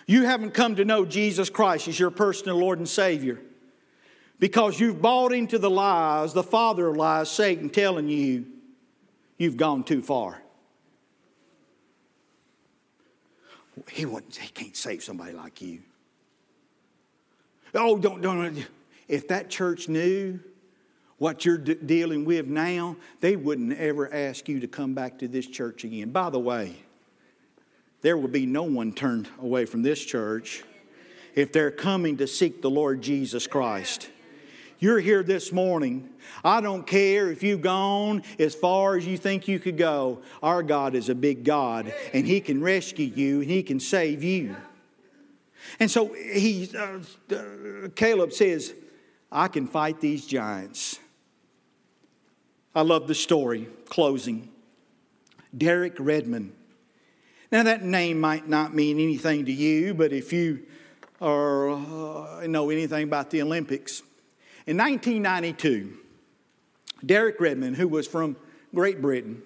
You 0.07 0.23
haven't 0.23 0.53
come 0.53 0.75
to 0.75 0.85
know 0.85 1.05
Jesus 1.05 1.49
Christ 1.49 1.87
as 1.87 1.99
your 1.99 2.11
personal 2.11 2.57
Lord 2.57 2.79
and 2.79 2.87
Savior 2.87 3.39
because 4.39 4.79
you've 4.79 5.01
bought 5.01 5.31
into 5.31 5.57
the 5.57 5.69
lies, 5.69 6.33
the 6.33 6.43
father 6.43 6.87
of 6.87 6.97
lies, 6.97 7.29
Satan, 7.29 7.69
telling 7.69 8.07
you 8.07 8.45
you've 9.37 9.57
gone 9.57 9.83
too 9.83 10.01
far. 10.01 10.41
He, 13.91 14.03
he 14.03 14.47
can't 14.53 14.75
save 14.75 15.03
somebody 15.03 15.33
like 15.33 15.61
you. 15.61 15.79
Oh, 17.73 17.97
don't, 17.97 18.21
don't. 18.21 18.65
If 19.07 19.27
that 19.27 19.49
church 19.49 19.89
knew 19.89 20.39
what 21.17 21.45
you're 21.45 21.57
dealing 21.57 22.25
with 22.25 22.47
now, 22.47 22.95
they 23.19 23.35
wouldn't 23.35 23.77
ever 23.77 24.13
ask 24.13 24.47
you 24.47 24.59
to 24.61 24.67
come 24.67 24.93
back 24.93 25.19
to 25.19 25.27
this 25.27 25.45
church 25.45 25.83
again. 25.83 26.11
By 26.11 26.29
the 26.29 26.39
way, 26.39 26.75
there 28.01 28.17
will 28.17 28.29
be 28.29 28.45
no 28.45 28.63
one 28.63 28.93
turned 28.93 29.27
away 29.41 29.65
from 29.65 29.81
this 29.81 30.03
church 30.03 30.63
if 31.35 31.51
they're 31.51 31.71
coming 31.71 32.17
to 32.17 32.27
seek 32.27 32.61
the 32.61 32.69
Lord 32.69 33.01
Jesus 33.01 33.45
Christ. 33.47 34.09
You're 34.79 34.99
here 34.99 35.23
this 35.23 35.51
morning. 35.51 36.09
I 36.43 36.59
don't 36.59 36.85
care 36.85 37.31
if 37.31 37.43
you've 37.43 37.61
gone 37.61 38.23
as 38.37 38.53
far 38.53 38.97
as 38.97 39.07
you 39.07 39.17
think 39.17 39.47
you 39.47 39.59
could 39.59 39.77
go. 39.77 40.21
Our 40.43 40.63
God 40.63 40.95
is 40.95 41.09
a 41.09 41.15
big 41.15 41.43
God, 41.43 41.93
and 42.13 42.27
He 42.27 42.41
can 42.41 42.61
rescue 42.61 43.05
you 43.05 43.41
and 43.41 43.49
He 43.49 43.63
can 43.63 43.79
save 43.79 44.23
you. 44.23 44.55
And 45.79 45.89
so 45.89 46.13
he, 46.13 46.69
uh, 46.77 46.99
uh, 47.33 47.87
Caleb 47.95 48.33
says, 48.33 48.73
I 49.31 49.47
can 49.47 49.67
fight 49.67 49.99
these 49.99 50.25
giants. 50.25 50.99
I 52.73 52.81
love 52.81 53.07
the 53.07 53.15
story. 53.15 53.67
Closing. 53.89 54.49
Derek 55.57 55.95
Redmond. 55.97 56.53
Now, 57.51 57.63
that 57.63 57.83
name 57.83 58.19
might 58.19 58.47
not 58.47 58.73
mean 58.73 58.99
anything 58.99 59.45
to 59.45 59.51
you, 59.51 59.93
but 59.93 60.11
if 60.11 60.33
you 60.33 60.65
are, 61.21 61.69
uh, 61.69 62.47
know 62.47 62.69
anything 62.69 63.03
about 63.03 63.29
the 63.29 63.41
Olympics, 63.41 64.03
in 64.67 64.77
1992, 64.77 65.97
Derek 67.05 67.39
Redmond, 67.39 67.75
who 67.75 67.87
was 67.87 68.07
from 68.07 68.35
Great 68.73 69.01
Britain, 69.01 69.41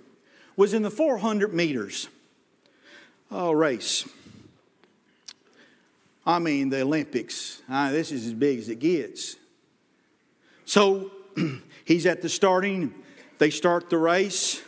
was 0.55 0.74
in 0.74 0.82
the 0.82 0.91
400 0.91 1.53
meters 1.53 2.07
oh, 3.32 3.51
race. 3.51 4.07
I 6.26 6.39
mean, 6.39 6.70
the 6.70 6.82
Olympics. 6.82 7.61
Uh, 7.70 7.91
this 7.91 8.11
is 8.11 8.28
as 8.28 8.34
big 8.34 8.59
as 8.59 8.70
it 8.70 8.80
gets. 8.80 9.36
So 10.65 11.11
he's 11.86 12.05
at 12.05 12.22
the 12.22 12.30
starting. 12.30 12.93
They 13.39 13.49
start 13.49 13.89
the 13.89 13.97
race. 13.97 14.61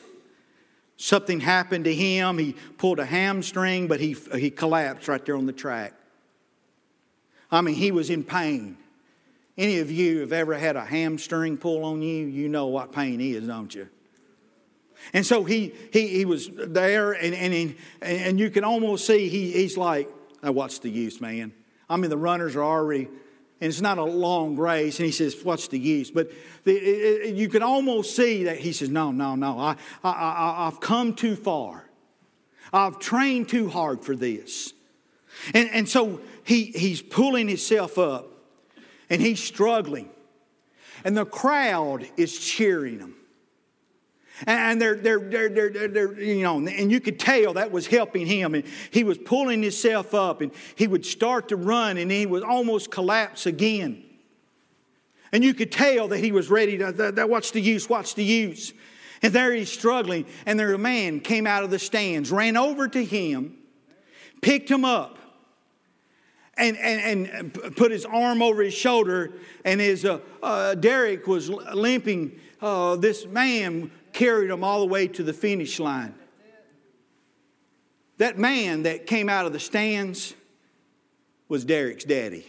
Something 0.97 1.39
happened 1.39 1.85
to 1.85 1.93
him. 1.93 2.37
He 2.37 2.55
pulled 2.77 2.99
a 2.99 3.05
hamstring, 3.05 3.87
but 3.87 3.99
he, 3.99 4.15
he 4.35 4.49
collapsed 4.49 5.07
right 5.07 5.23
there 5.25 5.35
on 5.35 5.45
the 5.45 5.53
track. 5.53 5.93
I 7.51 7.61
mean, 7.61 7.75
he 7.75 7.91
was 7.91 8.09
in 8.09 8.23
pain. 8.23 8.77
Any 9.57 9.79
of 9.79 9.91
you 9.91 10.19
have 10.21 10.31
ever 10.31 10.57
had 10.57 10.75
a 10.75 10.85
hamstring 10.85 11.57
pull 11.57 11.83
on 11.83 12.01
you, 12.01 12.25
you 12.25 12.49
know 12.49 12.67
what 12.67 12.93
pain 12.93 13.19
is, 13.19 13.45
don't 13.45 13.73
you? 13.73 13.89
And 15.13 15.25
so 15.25 15.43
he, 15.43 15.73
he, 15.91 16.07
he 16.07 16.25
was 16.25 16.49
there, 16.53 17.13
and, 17.13 17.33
and, 17.33 17.53
he, 17.53 17.75
and 18.01 18.39
you 18.39 18.49
can 18.49 18.63
almost 18.63 19.05
see 19.05 19.27
he, 19.27 19.51
he's 19.51 19.77
like, 19.77 20.09
oh, 20.43 20.51
What's 20.51 20.79
the 20.79 20.89
use, 20.89 21.19
man? 21.19 21.53
I 21.89 21.97
mean, 21.97 22.09
the 22.09 22.17
runners 22.17 22.55
are 22.55 22.63
already, 22.63 23.05
and 23.05 23.69
it's 23.69 23.81
not 23.81 23.97
a 23.97 24.03
long 24.03 24.55
race, 24.55 24.99
and 24.99 25.05
he 25.05 25.11
says, 25.11 25.35
What's 25.43 25.67
the 25.67 25.79
use? 25.79 26.11
But 26.11 26.31
the, 26.63 26.75
it, 26.75 27.29
it, 27.29 27.35
you 27.35 27.49
can 27.49 27.63
almost 27.63 28.15
see 28.15 28.45
that 28.45 28.57
he 28.57 28.71
says, 28.71 28.89
No, 28.89 29.11
no, 29.11 29.35
no, 29.35 29.59
I, 29.59 29.75
I, 30.03 30.11
I, 30.11 30.67
I've 30.67 30.79
come 30.79 31.13
too 31.13 31.35
far. 31.35 31.89
I've 32.71 32.99
trained 32.99 33.49
too 33.49 33.69
hard 33.69 34.03
for 34.05 34.15
this. 34.15 34.73
And, 35.53 35.69
and 35.71 35.89
so 35.89 36.21
he, 36.43 36.65
he's 36.65 37.01
pulling 37.01 37.47
himself 37.47 37.97
up 37.97 38.30
and 39.11 39.21
he's 39.21 39.43
struggling. 39.43 40.09
And 41.03 41.15
the 41.15 41.25
crowd 41.25 42.07
is 42.17 42.39
cheering 42.39 42.99
him. 42.99 43.15
And 44.47 44.81
they're, 44.81 44.95
they're, 44.95 45.19
they're, 45.19 45.49
they're, 45.49 45.87
they're, 45.87 46.19
you 46.19 46.41
know, 46.41 46.57
and 46.57 46.91
you 46.91 46.99
could 46.99 47.19
tell 47.19 47.53
that 47.53 47.71
was 47.71 47.85
helping 47.85 48.25
him. 48.25 48.55
And 48.55 48.63
he 48.89 49.03
was 49.03 49.19
pulling 49.19 49.61
himself 49.61 50.15
up 50.15 50.41
and 50.41 50.51
he 50.75 50.87
would 50.87 51.05
start 51.05 51.49
to 51.49 51.57
run 51.57 51.97
and 51.97 52.09
he 52.09 52.25
would 52.25 52.41
almost 52.41 52.89
collapse 52.89 53.45
again. 53.45 54.03
And 55.31 55.43
you 55.43 55.53
could 55.53 55.71
tell 55.71 56.07
that 56.07 56.19
he 56.19 56.31
was 56.31 56.49
ready 56.49 56.77
to, 56.77 56.91
that, 56.91 57.29
what's 57.29 57.51
the 57.51 57.61
use, 57.61 57.87
what's 57.87 58.13
the 58.13 58.23
use? 58.23 58.73
And 59.21 59.31
there 59.31 59.53
he's 59.53 59.71
struggling, 59.71 60.25
and 60.47 60.59
there 60.59 60.73
a 60.73 60.79
man 60.79 61.19
came 61.19 61.45
out 61.45 61.63
of 61.63 61.69
the 61.69 61.77
stands, 61.77 62.31
ran 62.31 62.57
over 62.57 62.87
to 62.87 63.05
him, 63.05 63.57
picked 64.41 64.69
him 64.69 64.83
up, 64.83 65.19
and, 66.61 66.77
and, 66.77 67.27
and 67.27 67.75
put 67.75 67.91
his 67.91 68.05
arm 68.05 68.41
over 68.41 68.61
his 68.61 68.73
shoulder, 68.73 69.33
and 69.65 69.81
his 69.81 70.05
uh, 70.05 70.19
uh, 70.43 70.75
Derek 70.75 71.27
was 71.27 71.49
limping. 71.49 72.39
Uh, 72.61 72.95
this 72.95 73.25
man 73.25 73.91
carried 74.13 74.51
him 74.51 74.63
all 74.63 74.81
the 74.81 74.85
way 74.85 75.07
to 75.07 75.23
the 75.23 75.33
finish 75.33 75.79
line. 75.79 76.13
That 78.17 78.37
man 78.37 78.83
that 78.83 79.07
came 79.07 79.29
out 79.29 79.47
of 79.47 79.53
the 79.53 79.59
stands 79.59 80.35
was 81.49 81.65
Derek's 81.65 82.03
daddy. 82.03 82.45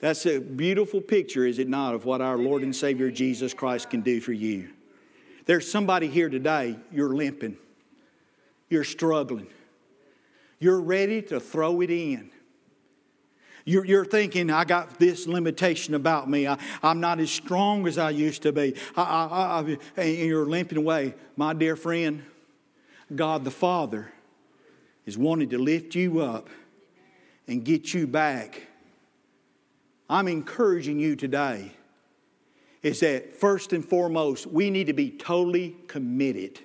That's 0.00 0.26
a 0.26 0.40
beautiful 0.40 1.00
picture, 1.00 1.46
is 1.46 1.58
it 1.58 1.68
not, 1.68 1.94
of 1.94 2.06
what 2.06 2.20
our 2.20 2.36
Lord 2.38 2.62
and 2.62 2.74
Savior 2.74 3.10
Jesus 3.10 3.54
Christ 3.54 3.90
can 3.90 4.00
do 4.00 4.20
for 4.20 4.32
you. 4.32 4.70
There's 5.44 5.70
somebody 5.70 6.08
here 6.08 6.28
today, 6.28 6.76
you're 6.90 7.14
limping, 7.14 7.56
you're 8.70 8.84
struggling, 8.84 9.46
you're 10.62 10.80
ready 10.80 11.22
to 11.22 11.40
throw 11.40 11.80
it 11.80 11.90
in. 11.90 12.30
You're, 13.64 13.84
you're 13.84 14.04
thinking, 14.04 14.50
I 14.50 14.64
got 14.64 14.98
this 14.98 15.26
limitation 15.26 15.94
about 15.94 16.28
me. 16.28 16.46
I, 16.48 16.58
am 16.82 17.00
not 17.00 17.20
as 17.20 17.30
strong 17.30 17.86
as 17.86 17.96
I 17.96 18.10
used 18.10 18.42
to 18.42 18.52
be. 18.52 18.74
I, 18.96 19.02
I, 19.02 19.60
I, 19.60 19.78
and 20.02 20.18
you're 20.18 20.46
limping 20.46 20.78
away. 20.78 21.14
My 21.36 21.54
dear 21.54 21.76
friend, 21.76 22.24
God 23.14 23.44
the 23.44 23.50
Father 23.50 24.12
is 25.06 25.16
wanting 25.16 25.50
to 25.50 25.58
lift 25.58 25.94
you 25.94 26.20
up 26.20 26.48
and 27.46 27.64
get 27.64 27.94
you 27.94 28.06
back 28.06 28.62
I'm 30.12 30.28
encouraging 30.28 31.00
you 31.00 31.16
today 31.16 31.72
is 32.82 33.00
that 33.00 33.34
first 33.34 33.72
and 33.72 33.82
foremost, 33.82 34.46
we 34.46 34.68
need 34.68 34.88
to 34.88 34.92
be 34.92 35.10
totally 35.10 35.74
committed. 35.86 36.60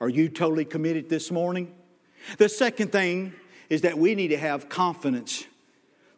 Are 0.00 0.08
you 0.08 0.28
totally 0.28 0.64
committed 0.64 1.08
this 1.08 1.32
morning? 1.32 1.74
The 2.38 2.48
second 2.48 2.92
thing 2.92 3.32
is 3.68 3.82
that 3.82 3.98
we 3.98 4.14
need 4.14 4.28
to 4.28 4.38
have 4.38 4.68
confidence 4.68 5.46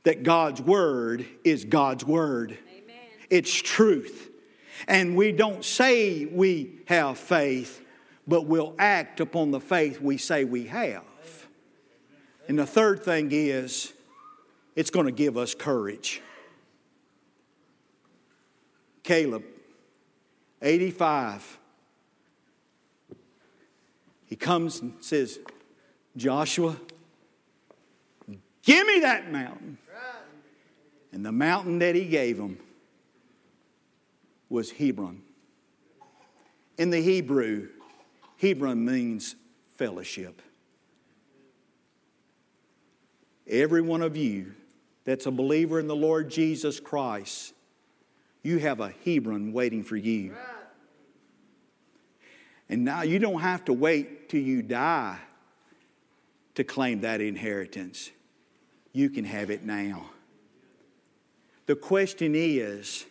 that 0.05 0.23
God's 0.23 0.61
Word 0.61 1.27
is 1.45 1.65
God's 1.65 2.05
Word. 2.05 2.59
Amen. 2.69 2.97
It's 3.31 3.53
truth. 3.53 4.31
And 4.87 5.17
we 5.17 5.33
don't 5.33 5.65
say 5.65 6.27
we 6.27 6.81
have 6.87 7.19
faith, 7.19 7.81
but 8.27 8.43
we'll 8.47 8.75
act 8.79 9.21
upon 9.21 9.51
the 9.51 9.61
faith 9.61 10.01
we 10.01 10.19
say 10.19 10.45
we 10.45 10.67
have. 10.67 11.05
And 12.49 12.59
the 12.59 12.67
third 12.67 13.03
thing 13.03 13.31
is, 13.33 13.93
it's 14.77 14.91
going 14.91 15.07
to 15.07 15.13
give 15.13 15.39
us 15.39 15.55
courage. 15.55 16.21
Caleb, 19.03 19.45
85. 20.61 21.59
He 24.27 24.37
comes 24.37 24.81
and 24.81 24.95
says, 25.01 25.39
Joshua, 26.17 26.77
give 28.63 28.87
me 28.87 29.01
that 29.01 29.31
mountain. 29.31 29.79
And 31.13 31.25
the 31.25 31.33
mountain 31.33 31.79
that 31.79 31.95
he 31.95 32.07
gave 32.07 32.39
him 32.39 32.59
was 34.49 34.73
Hebron. 34.73 35.23
In 36.77 36.91
the 36.91 37.01
Hebrew, 37.01 37.69
Hebron 38.41 38.85
means 38.85 39.37
fellowship. 39.77 40.43
Every 43.47 43.83
one 43.83 44.03
of 44.03 44.17
you 44.17 44.55
that's 45.05 45.27
a 45.27 45.31
believer 45.31 45.79
in 45.79 45.87
the 45.87 45.95
Lord 45.95 46.31
Jesus 46.31 46.81
Christ 46.81 47.55
you 48.45 48.59
have 48.59 48.79
a 48.79 48.93
Hebron 49.05 49.53
waiting 49.53 49.83
for 49.83 49.97
you. 49.97 50.37
And 52.69 52.85
now 52.85 53.03
you 53.03 53.19
don't 53.19 53.41
have 53.41 53.65
to 53.65 53.73
wait 53.73 54.29
till 54.29 54.43
you 54.43 54.63
die 54.63 55.19
to 56.55 56.65
claim 56.65 57.01
that 57.01 57.21
inheritance. 57.21 58.11
You 58.93 59.11
can 59.11 59.25
have 59.25 59.51
it 59.51 59.65
now. 59.65 60.11
The 61.67 61.77
question 61.77 62.35
is 62.35 63.07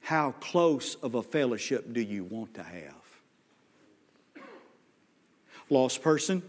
how 0.00 0.32
close 0.40 0.96
of 0.96 1.14
a 1.14 1.22
fellowship 1.22 1.92
do 1.92 2.00
you 2.00 2.24
want 2.24 2.54
to 2.54 2.62
have? 2.62 2.94
Lost 5.70 6.02
person, 6.02 6.42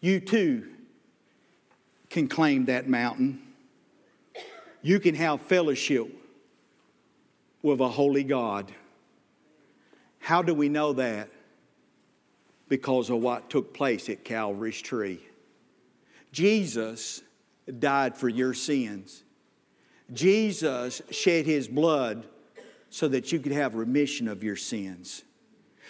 you 0.00 0.18
too 0.20 0.68
can 2.10 2.26
claim 2.28 2.64
that 2.66 2.88
mountain 2.88 3.52
you 4.82 4.98
can 4.98 5.14
have 5.14 5.40
fellowship 5.40 6.08
with 7.62 7.80
a 7.80 7.88
holy 7.88 8.24
God. 8.24 8.72
How 10.18 10.42
do 10.42 10.52
we 10.52 10.68
know 10.68 10.92
that? 10.94 11.30
Because 12.72 13.10
of 13.10 13.18
what 13.18 13.50
took 13.50 13.74
place 13.74 14.08
at 14.08 14.24
Calvary's 14.24 14.80
tree. 14.80 15.20
Jesus 16.32 17.20
died 17.78 18.16
for 18.16 18.30
your 18.30 18.54
sins. 18.54 19.24
Jesus 20.10 21.02
shed 21.10 21.44
his 21.44 21.68
blood 21.68 22.24
so 22.88 23.08
that 23.08 23.30
you 23.30 23.40
could 23.40 23.52
have 23.52 23.74
remission 23.74 24.26
of 24.26 24.42
your 24.42 24.56
sins. 24.56 25.22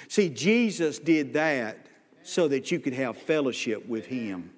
See, 0.09 0.29
Jesus 0.29 0.99
did 0.99 1.35
that 1.35 1.79
so 2.25 2.49
that 2.49 2.73
you 2.73 2.81
could 2.81 2.95
have 2.95 3.17
fellowship 3.17 3.87
with 3.87 4.07
him. 4.07 4.51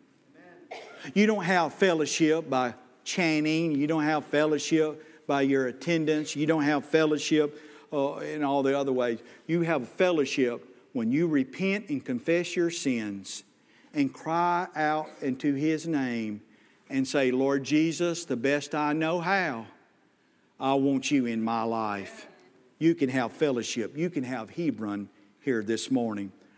You 1.12 1.27
don't 1.27 1.45
have 1.45 1.75
fellowship 1.75 2.49
by 2.49 2.72
chanting, 3.05 3.72
you 3.72 3.87
don't 3.87 4.05
have 4.05 4.25
fellowship 4.25 5.27
by 5.27 5.43
your 5.43 5.66
attendance, 5.66 6.35
you 6.35 6.47
don't 6.47 6.62
have 6.62 6.87
fellowship 6.87 7.61
uh, 7.93 8.14
in 8.16 8.43
all 8.43 8.62
the 8.62 8.79
other 8.79 8.93
ways. 8.93 9.18
You 9.47 9.61
have 9.61 9.87
fellowship 9.87 10.70
when 10.95 11.11
you 11.11 11.26
repent 11.26 11.90
and 11.90 12.03
confess 12.03 12.57
your 12.57 12.70
sins 12.70 13.42
and 13.92 14.14
cry 14.14 14.66
out 14.74 15.09
into 15.20 15.53
His 15.55 15.86
name 15.86 16.40
and 16.88 17.07
say, 17.07 17.30
Lord 17.32 17.64
Jesus, 17.64 18.24
the 18.24 18.36
best 18.36 18.74
I 18.74 18.92
know 18.92 19.20
how, 19.20 19.66
I 20.59 20.74
want 20.74 21.11
you 21.11 21.26
in 21.26 21.42
my 21.42 21.64
life. 21.64 22.28
You 22.78 22.95
can 22.95 23.09
have 23.09 23.32
fellowship, 23.32 23.99
you 23.99 24.09
can 24.09 24.24
have 24.24 24.51
Hebron 24.51 25.09
here 25.40 25.62
this 25.62 25.90
morning. 25.90 26.32